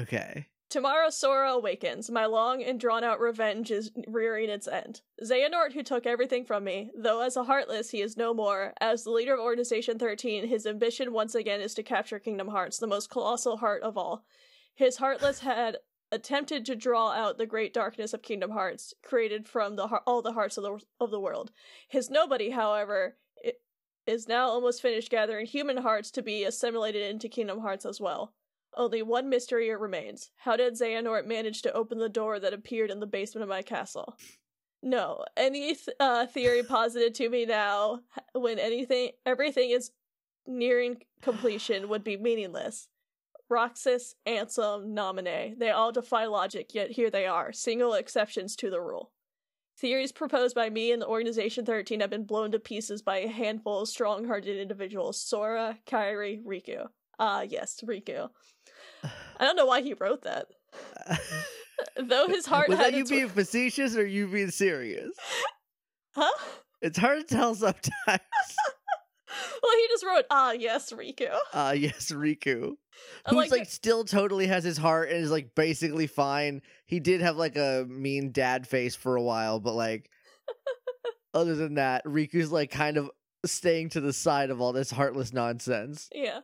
[0.00, 0.46] Okay.
[0.74, 2.10] Tomorrow Sora awakens.
[2.10, 5.02] My long and drawn out revenge is rearing its end.
[5.22, 9.04] Xehanort, who took everything from me, though as a Heartless he is no more, as
[9.04, 12.88] the leader of Organization 13, his ambition once again is to capture Kingdom Hearts, the
[12.88, 14.24] most colossal heart of all.
[14.74, 15.76] His Heartless had
[16.10, 20.32] attempted to draw out the great darkness of Kingdom Hearts, created from the all the
[20.32, 21.52] hearts of the of the world.
[21.86, 23.16] His nobody, however,
[24.08, 28.34] is now almost finished gathering human hearts to be assimilated into Kingdom Hearts as well.
[28.76, 30.30] Only one mystery remains.
[30.36, 33.62] How did Xehanort manage to open the door that appeared in the basement of my
[33.62, 34.16] castle?
[34.82, 38.00] No, any th- uh, theory posited to me now,
[38.34, 39.92] when anything, everything is
[40.46, 42.88] nearing completion, would be meaningless.
[43.48, 48.80] Roxas, Ansem, Naminé, they all defy logic, yet here they are, single exceptions to the
[48.80, 49.12] rule.
[49.78, 53.28] Theories proposed by me and the Organization 13 have been blown to pieces by a
[53.28, 56.86] handful of strong hearted individuals Sora, Kairi, Riku.
[57.18, 58.28] Ah, yes, Riku.
[59.38, 60.46] I don't know why he wrote that.
[61.96, 65.10] Though his heart Was had that you being facetious or you being serious?
[66.14, 66.30] Huh?
[66.80, 67.90] It's hard to tell sometimes.
[68.06, 68.18] well,
[69.76, 71.34] he just wrote, ah, yes, Riku.
[71.52, 72.74] Ah, yes, Riku.
[73.26, 76.62] I'm Who's like, like, still totally has his heart and is like basically fine.
[76.86, 80.08] He did have like a mean dad face for a while, but like
[81.34, 83.10] other than that, Riku's like kind of
[83.44, 86.08] staying to the side of all this heartless nonsense.
[86.14, 86.40] Yeah.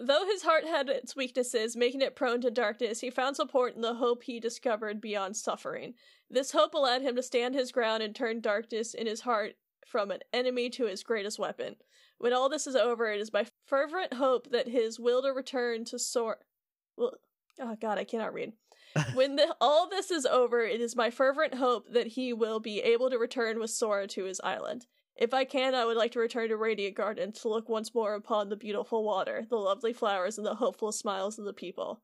[0.00, 3.80] Though his heart had its weaknesses, making it prone to darkness, he found support in
[3.80, 5.94] the hope he discovered beyond suffering.
[6.30, 9.54] This hope allowed him to stand his ground and turn darkness in his heart
[9.86, 11.76] from an enemy to his greatest weapon.
[12.18, 15.84] When all this is over, it is my fervent hope that his will to return
[15.86, 16.36] to Sora.
[16.96, 17.14] Well,
[17.60, 18.52] oh god, I cannot read.
[19.14, 22.80] when the, all this is over, it is my fervent hope that he will be
[22.80, 24.86] able to return with Sora to his island.
[25.18, 28.14] If I can, I would like to return to Radiant Garden to look once more
[28.14, 32.02] upon the beautiful water, the lovely flowers, and the hopeful smiles of the people.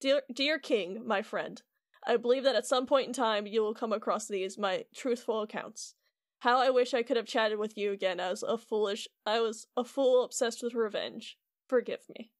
[0.00, 1.60] Dear, dear King, my friend,
[2.06, 5.42] I believe that at some point in time you will come across these, my truthful
[5.42, 5.96] accounts.
[6.40, 9.66] How I wish I could have chatted with you again as a foolish I was
[9.76, 11.36] a fool obsessed with revenge.
[11.68, 12.30] Forgive me.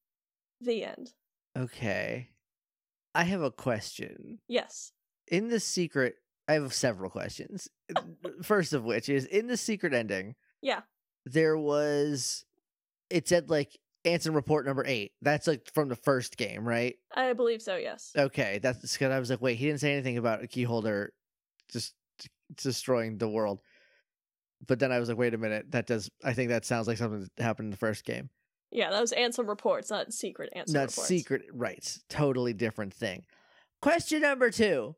[0.59, 1.13] The end.
[1.55, 2.29] Okay.
[3.13, 4.39] I have a question.
[4.47, 4.93] Yes.
[5.27, 6.15] In the secret,
[6.47, 7.67] I have several questions.
[7.95, 8.03] Oh.
[8.41, 10.81] First of which is in the secret ending, Yeah.
[11.25, 12.45] there was
[13.09, 15.11] it said like Ansem report number eight.
[15.21, 16.95] That's like from the first game, right?
[17.13, 18.11] I believe so, yes.
[18.17, 21.11] Okay, that's because I was like, wait, he didn't say anything about a key holder
[21.69, 21.93] just
[22.55, 23.59] destroying the world.
[24.65, 26.09] but then I was like, wait a minute, that does.
[26.23, 28.29] I think that sounds like something that happened in the first game.
[28.71, 31.07] Yeah, that was Ansem reports, not secret Ansem Not reports.
[31.07, 31.97] secret, right?
[32.09, 33.23] Totally different thing.
[33.81, 34.95] Question number two.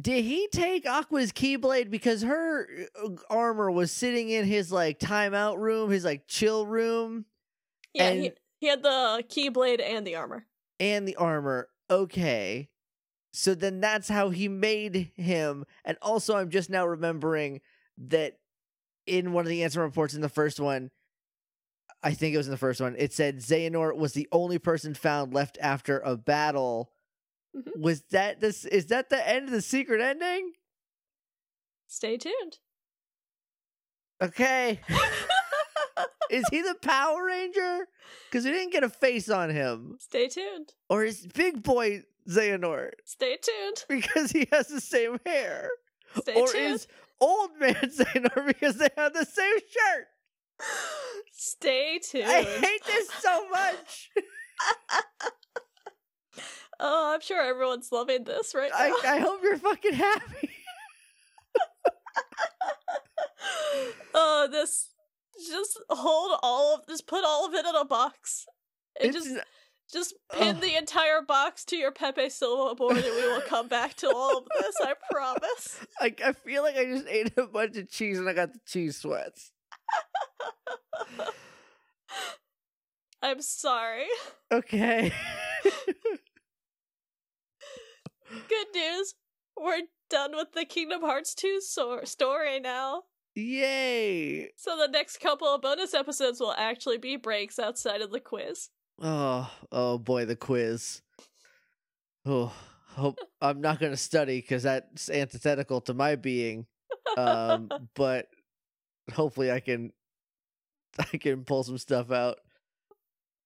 [0.00, 2.68] Did he take Aqua's Keyblade because her
[3.02, 7.26] uh, armor was sitting in his like timeout room, his like chill room,
[7.92, 10.46] Yeah, and- he, he had the keyblade and the armor.
[10.80, 11.68] and the armor?
[11.90, 12.70] Okay.
[13.32, 15.64] So then that's how he made him.
[15.84, 17.60] And also, I'm just now remembering
[17.98, 18.38] that
[19.06, 20.90] in one of the Ansem reports in the first one,
[22.02, 24.94] I think it was in the first one, it said Xehanort was the only person
[24.94, 26.90] found left after a battle.
[27.54, 27.80] Mhm.
[27.80, 28.64] Was that this?
[28.64, 30.52] Is that the end of the secret ending?
[31.86, 32.58] Stay tuned.
[34.22, 34.80] Okay.
[36.30, 37.86] is he the Power Ranger?
[38.28, 39.96] Because we didn't get a face on him.
[40.00, 40.72] Stay tuned.
[40.88, 42.92] Or is Big Boy Xehanort?
[43.04, 43.84] Stay tuned.
[43.88, 45.70] Because he has the same hair.
[46.20, 46.48] Stay tuned.
[46.48, 46.74] or tuned.
[46.74, 46.86] is
[47.20, 50.06] old man Xehanort because they have the same shirt?
[51.32, 52.24] Stay tuned.
[52.26, 54.10] I hate this so much.
[56.80, 58.96] Oh, I'm sure everyone's loving this right I, now.
[59.04, 60.50] I hope you're fucking happy.
[64.14, 64.90] oh, this
[65.48, 68.46] just hold all of just put all of it in a box.
[69.00, 69.36] And It's just
[69.92, 70.38] just oh.
[70.38, 70.62] pin Ugh.
[70.62, 74.38] the entire box to your Pepe Silvia board and we will come back to all
[74.38, 75.80] of this, I promise.
[76.00, 78.60] I, I feel like I just ate a bunch of cheese and I got the
[78.66, 79.52] cheese sweats.
[83.22, 84.06] I'm sorry.
[84.52, 85.12] Okay.
[88.48, 89.14] Good news.
[89.56, 93.02] We're done with the Kingdom Hearts 2 so- story now.
[93.34, 94.50] Yay.
[94.56, 98.70] So the next couple of bonus episodes will actually be breaks outside of the quiz.
[99.02, 101.02] Oh, oh boy, the quiz.
[102.24, 102.52] Oh,
[102.90, 106.66] hope I'm not going to study because that's antithetical to my being.
[107.16, 108.28] Um, but
[109.12, 109.92] hopefully I can,
[110.98, 112.38] I can pull some stuff out.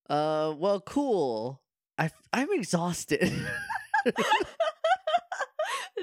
[0.08, 1.62] Uh, well, cool.
[1.98, 3.32] I I'm exhausted.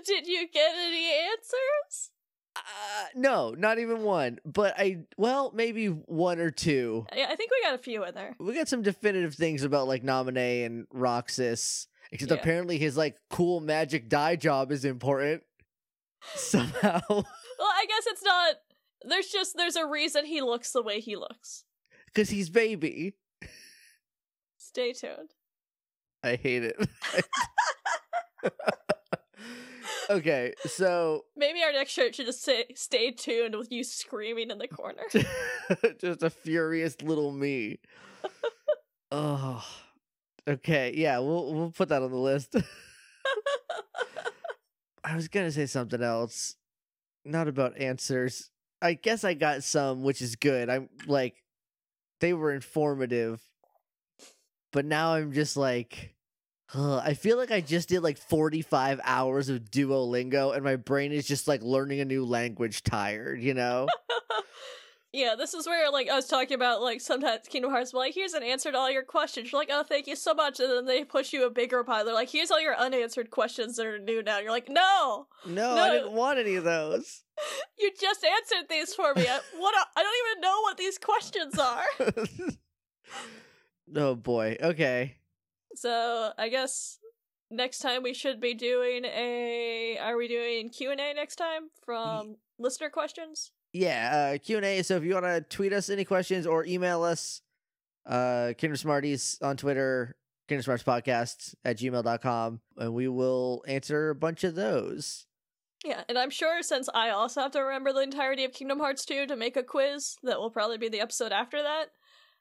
[0.05, 2.11] Did you get any answers?
[2.55, 4.39] uh, no, not even one.
[4.45, 7.05] But I, well, maybe one or two.
[7.15, 8.35] Yeah, I think we got a few in there.
[8.39, 11.87] we got some definitive things about like Naminé and Roxas.
[12.11, 12.37] Except Yeah.
[12.37, 15.43] apparently his like cool magic dye job is important
[16.35, 17.01] somehow.
[17.57, 18.55] Well, I guess it's not.
[19.07, 21.63] There's just there's a reason he looks the way he looks.
[22.07, 23.13] Because he's baby.
[24.57, 25.31] Stay tuned.
[26.21, 26.75] I hate it.
[30.09, 34.57] okay, so Maybe our next shirt should just say "Stay tuned" with you screaming in
[34.57, 35.03] the corner.
[35.99, 37.79] just a furious little me.
[39.11, 39.65] oh.
[40.47, 42.55] Okay, yeah, we'll we'll put that on the list.
[45.03, 46.55] I was gonna say something else.
[47.23, 48.51] Not about answers.
[48.81, 50.69] I guess I got some, which is good.
[50.69, 51.41] I'm like
[52.19, 53.41] they were informative.
[54.71, 56.14] But now I'm just like
[56.73, 61.11] ugh, I feel like I just did like 45 hours of Duolingo and my brain
[61.11, 63.87] is just like learning a new language tired, you know?
[65.13, 68.13] yeah, this is where like I was talking about like sometimes Kingdom Hearts will like,
[68.13, 69.51] here's an answer to all your questions.
[69.51, 72.03] You're like, oh, thank you so much, and then they push you a bigger pile.
[72.03, 74.39] They're like, here's all your unanswered questions that are new now.
[74.39, 75.81] You're like, no, No, No.
[75.81, 77.23] I didn't want any of those.
[77.79, 79.25] you just answered these for me.
[79.27, 79.75] I, what?
[79.75, 81.85] a- I don't even know what these questions are.
[83.95, 84.57] oh boy.
[84.61, 85.15] Okay.
[85.75, 86.99] So I guess
[87.51, 89.97] next time we should be doing a.
[90.01, 93.51] Are we doing Q and A next time from listener questions?
[93.73, 94.81] Yeah, uh Q&A.
[94.83, 97.41] So if you want to tweet us any questions or email us,
[98.05, 100.15] uh Kingdom Smarties on Twitter,
[100.47, 105.25] Kingdom Smarts Podcast at gmail.com, and we will answer a bunch of those.
[105.83, 109.05] Yeah, and I'm sure since I also have to remember the entirety of Kingdom Hearts
[109.05, 111.89] 2 to make a quiz, that will probably be the episode after that.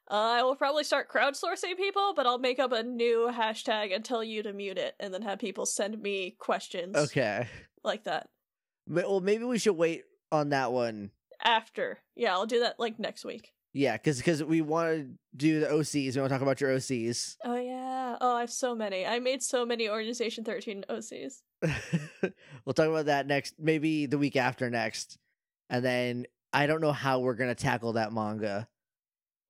[0.09, 4.05] Uh, I will probably start crowdsourcing people, but I'll make up a new hashtag and
[4.05, 7.47] tell you to mute it, and then have people send me questions Okay.
[7.83, 8.29] like that
[8.87, 11.11] Well, maybe we should wait on that one.
[11.43, 11.99] after.
[12.15, 13.51] Yeah, I'll do that like next week.
[13.73, 16.15] Yeah, because because we want to do the OCs.
[16.15, 17.35] We want to talk about your OCs.
[17.43, 18.15] Oh yeah.
[18.21, 19.05] Oh, I have so many.
[19.05, 21.41] I made so many Organization 13 OCs.
[22.63, 25.17] we'll talk about that next, maybe the week after next.
[25.69, 28.67] And then I don't know how we're gonna tackle that manga.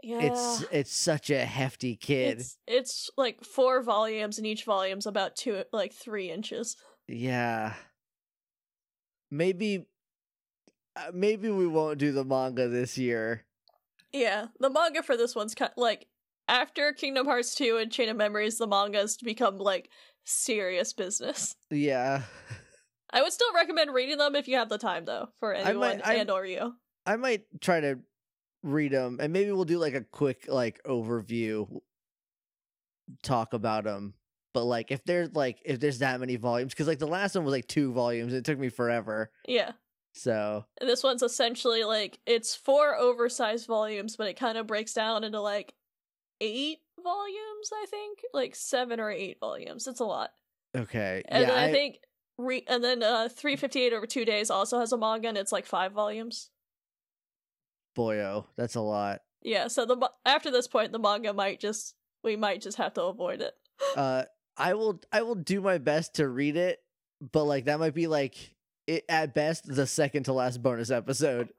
[0.05, 0.19] Yeah.
[0.21, 2.37] It's it's such a hefty kid.
[2.37, 6.77] it's it's like four volumes, and each volume's about two, like three inches.
[7.07, 7.73] Yeah.
[9.31, 9.87] Maybe
[10.95, 13.45] uh, maybe we won't do the manga this year.
[14.13, 16.05] Yeah, the manga for this one's kind like
[16.47, 19.89] after Kingdom Hearts 2 and Chain of Memories, the manga's to become like
[20.23, 21.55] serious business.
[21.71, 22.21] Yeah.
[23.11, 26.15] I would still recommend reading them if you have the time, though, for anyone I-
[26.15, 26.75] and or you.
[27.07, 27.99] I might try to
[28.65, 31.79] read them, and maybe we'll do like a quick like overview
[33.23, 34.13] talk about them.
[34.53, 37.43] But like, if there's like if there's that many volumes, because like the last one
[37.45, 39.31] was like two volumes, it took me forever.
[39.47, 39.71] Yeah.
[40.13, 44.93] So And this one's essentially like it's four oversized volumes, but it kind of breaks
[44.93, 45.73] down into like
[46.39, 48.19] eight volumes, I think.
[48.33, 49.87] Like seven or eight volumes.
[49.87, 50.31] It's a lot.
[50.75, 51.97] okay, And yeah, then I, I- think
[52.37, 55.65] re- and then uh 358 over 2 days also has a manga and it's like
[55.65, 56.49] 5 volumes.
[57.95, 59.21] Boyo, that's a lot.
[59.41, 63.03] Yeah, so the after this point the manga might just we might just have to
[63.03, 63.53] avoid it.
[63.97, 64.23] uh
[64.57, 66.79] i will i will do my best to read it
[67.33, 68.55] but like that might be like
[68.87, 71.49] it, at best the second to last bonus episode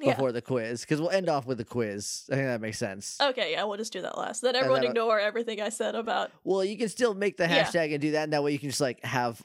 [0.00, 0.14] Yeah.
[0.14, 3.16] before the quiz because we'll end off with the quiz i think that makes sense
[3.22, 4.40] Okay, yeah, we'll just do that last.
[4.42, 7.62] Then everyone uh, ignore everything I said about well you can still make the Yeah.
[7.64, 9.40] hashtag and do that and that way you can just like have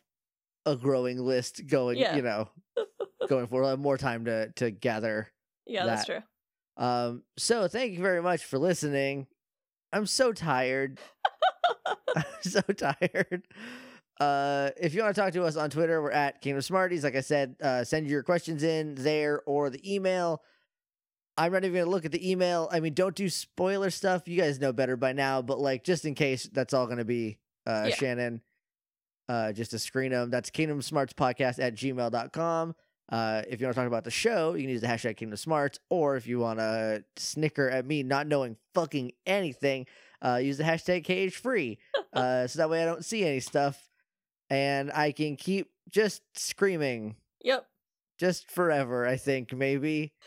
[0.65, 2.15] a growing list going Yeah.
[2.15, 2.49] you know
[3.29, 5.27] going forward We'll have more time to to gather
[5.65, 6.21] Yeah, that's true.
[6.77, 9.27] um so thank you very much for listening
[9.93, 10.99] i'm so tired
[12.15, 13.43] I'm so tired.
[14.19, 17.03] Uh, if you want to talk to us on Twitter, we're at Kingdom Smarties.
[17.03, 20.41] Like I said, uh, send your questions in there or the email.
[21.37, 22.69] I'm not even gonna look at the email.
[22.71, 24.27] I mean, don't do spoiler stuff.
[24.27, 27.39] You guys know better by now, but like just in case, that's all gonna be
[27.67, 27.95] uh, Yeah.
[27.95, 28.41] Shannon.
[29.27, 30.29] Uh, just to screen them.
[30.29, 32.75] That's Kingdom Smarts Podcast at gmail.com.
[33.09, 35.37] Uh, if you want to talk about the show, you can use the hashtag Kingdom
[35.37, 39.85] Smarts, or if you want to snicker at me not knowing fucking anything,
[40.23, 41.77] uh, use the hashtag cage free.
[42.13, 43.89] uh, so that way I don't see any stuff,
[44.49, 47.67] and I can keep just screaming, Yep.
[48.17, 49.05] just forever.
[49.07, 50.13] I think maybe.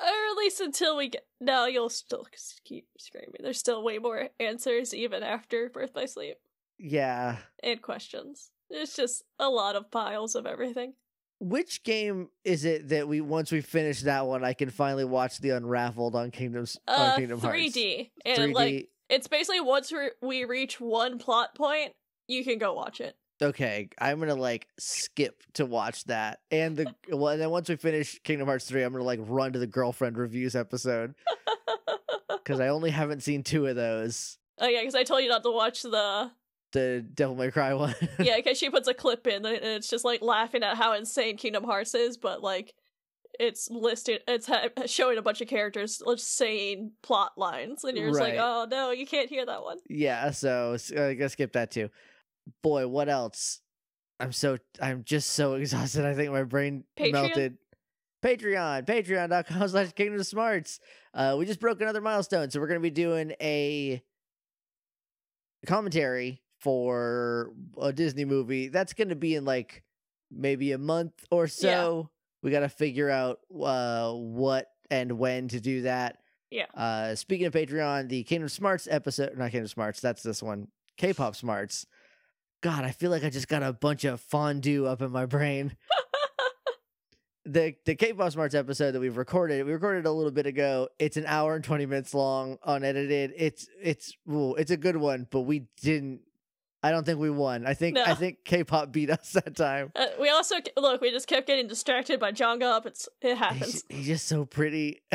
[0.00, 2.26] Or at least until we get no, you'll still
[2.64, 3.36] keep screaming.
[3.40, 6.36] There's still way more answers even after Birth by Sleep.
[6.76, 7.36] Yeah.
[7.62, 8.50] And questions.
[8.68, 10.94] It's just a lot of piles of everything.
[11.38, 15.38] Which game is it that we once we finish that one, I can finally watch
[15.40, 17.56] the Unraveled on Kingdoms on Uh, Kingdom Hearts?
[17.58, 18.10] 3D.
[18.24, 18.54] And 3D.
[18.54, 21.92] like it's basically once we we reach one plot point,
[22.26, 23.16] you can go watch it.
[23.42, 27.76] okay, I'm gonna like skip to watch that, and the well, and then once we
[27.76, 31.14] finish Kingdom Hearts three, I'm gonna like run to the girlfriend reviews episode
[32.30, 34.38] because I only haven't seen two of those.
[34.58, 36.30] Oh yeah, because I told you not to watch the
[36.72, 37.94] The Devil May Cry one.
[38.18, 41.36] yeah, because she puts a clip in and it's just like laughing at how insane
[41.36, 42.74] Kingdom Hearts is, but like
[43.38, 48.08] it's listed, it's ha- showing a bunch of characters just saying plot lines, and you're
[48.08, 48.36] just Right.
[48.36, 49.78] like, oh no, you can't hear that one.
[49.88, 51.88] yeah, so s- I gotta skip that too.
[52.62, 53.60] Boy, what else?
[54.18, 56.04] I'm so I'm just so exhausted.
[56.04, 57.12] I think my brain Patreon?
[57.12, 57.58] melted.
[58.24, 60.80] Patreon, patreon.com slash kingdom smarts.
[61.14, 64.02] Uh, we just broke another milestone, so we're gonna be doing a
[65.66, 68.66] commentary for a Disney movie.
[68.66, 69.84] That's gonna be in like
[70.32, 72.10] maybe a month or so.
[72.42, 76.18] We gotta figure out uh what and when to do that.
[76.50, 76.66] Yeah.
[76.74, 80.66] Uh speaking of Patreon, the Kingdom Smarts episode not Kingdom Smarts, that's this one.
[80.96, 81.86] K-pop Smarts.
[82.62, 85.76] God, I feel like I just got a bunch of fondue up in my brain
[87.46, 90.88] the the K-pop Smarts episode that we've recorded, we recorded a little bit ago.
[90.98, 93.32] It's an hour and twenty minutes long, unedited.
[93.36, 96.22] It's it's ooh, it's a good one, but we didn't.
[96.86, 97.66] I don't think we won.
[97.66, 99.90] I think I think K-pop beat us that time.
[99.96, 102.86] Uh, we also look, we just kept getting distracted by Jong Up.
[102.86, 103.82] It's it happens.
[103.88, 105.02] he's just so pretty.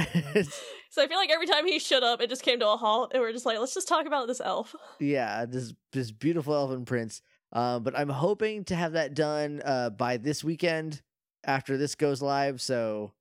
[0.93, 3.13] So I feel like every time he showed up, it just came to a halt,
[3.13, 4.75] and we're just like, let's just talk about this elf.
[4.99, 7.21] yeah, this this beautiful elven prince.
[7.53, 11.01] Um, but I'm hoping to have that done uh by this weekend
[11.45, 12.59] after this goes live.
[12.59, 13.13] So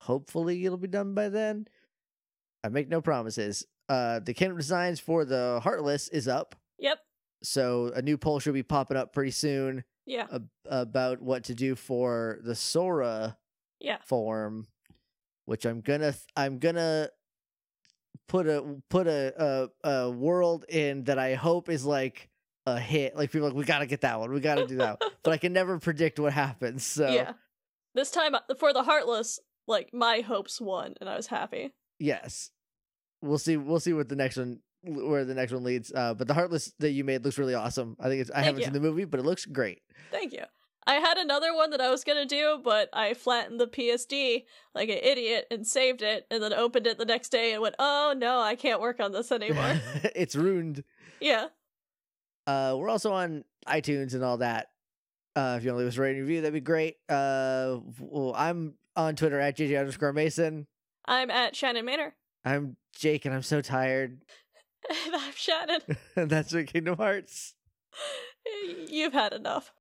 [0.00, 1.68] hopefully it'll be done by then.
[2.64, 3.64] I make no promises.
[3.88, 6.56] Uh, the kingdom designs for the Heartless is up.
[6.78, 6.98] Yep.
[7.44, 10.26] So a new poll should be popping up pretty soon Yeah.
[10.32, 13.36] ab- about what to do for the Sora
[13.80, 13.98] Yeah.
[14.04, 14.66] form,
[15.44, 17.10] which I'm gonna th- I'm gonna
[18.28, 22.30] put a put a, a a world in that I hope is like
[22.66, 23.14] a hit.
[23.16, 25.36] Like people are like we gotta get that one, we gotta do that, but I
[25.44, 26.84] can never predict what happens.
[26.84, 27.32] So Yeah.
[27.94, 29.38] This time uh, for the Heartless,
[29.68, 31.72] like my hopes won, and I was happy.
[32.00, 32.50] yes,
[33.22, 33.56] we'll see.
[33.56, 35.92] We'll see what the next one where the next one leads.
[35.94, 37.96] Uh, but the Heartless that you made looks really awesome.
[38.00, 38.64] I think it's I Thank haven't you.
[38.66, 39.82] seen the movie, but it looks great.
[40.10, 40.42] Thank you.
[40.86, 44.44] I had another one that I was gonna do, but I flattened the PSD
[44.74, 47.74] like an idiot and saved it, and then opened it the next day and went,
[47.78, 49.80] "Oh no, I can't work on this anymore."
[50.14, 50.84] it's ruined.
[51.20, 51.46] yeah.
[52.46, 54.68] Uh, we're also on iTunes and all that.
[55.34, 56.96] Uh, if you want to leave us a rating review, that'd be great.
[57.08, 60.66] Uh, well, I'm on Twitter at JJ underscore Mason.
[61.06, 62.14] I'm at Shannon Manor.
[62.44, 64.20] I'm Jake, and I'm so tired.
[64.90, 65.80] And I'm Shannon.
[66.16, 67.54] and that's your Kingdom Hearts.
[68.88, 69.72] You've had enough.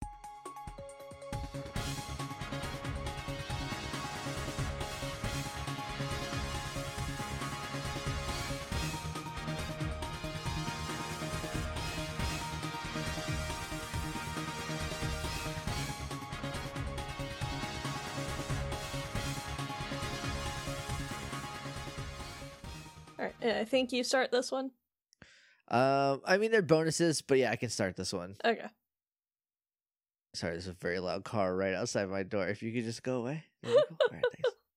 [23.19, 24.71] All right, uh, I think you start this one.
[25.73, 28.35] Um, I mean they're bonuses, but yeah, I can start this one.
[28.45, 28.67] Okay.
[30.35, 32.47] Sorry, there's a very loud car right outside my door.
[32.47, 33.43] If you could just go away.
[33.63, 33.71] Go.
[33.71, 34.52] All right, thanks.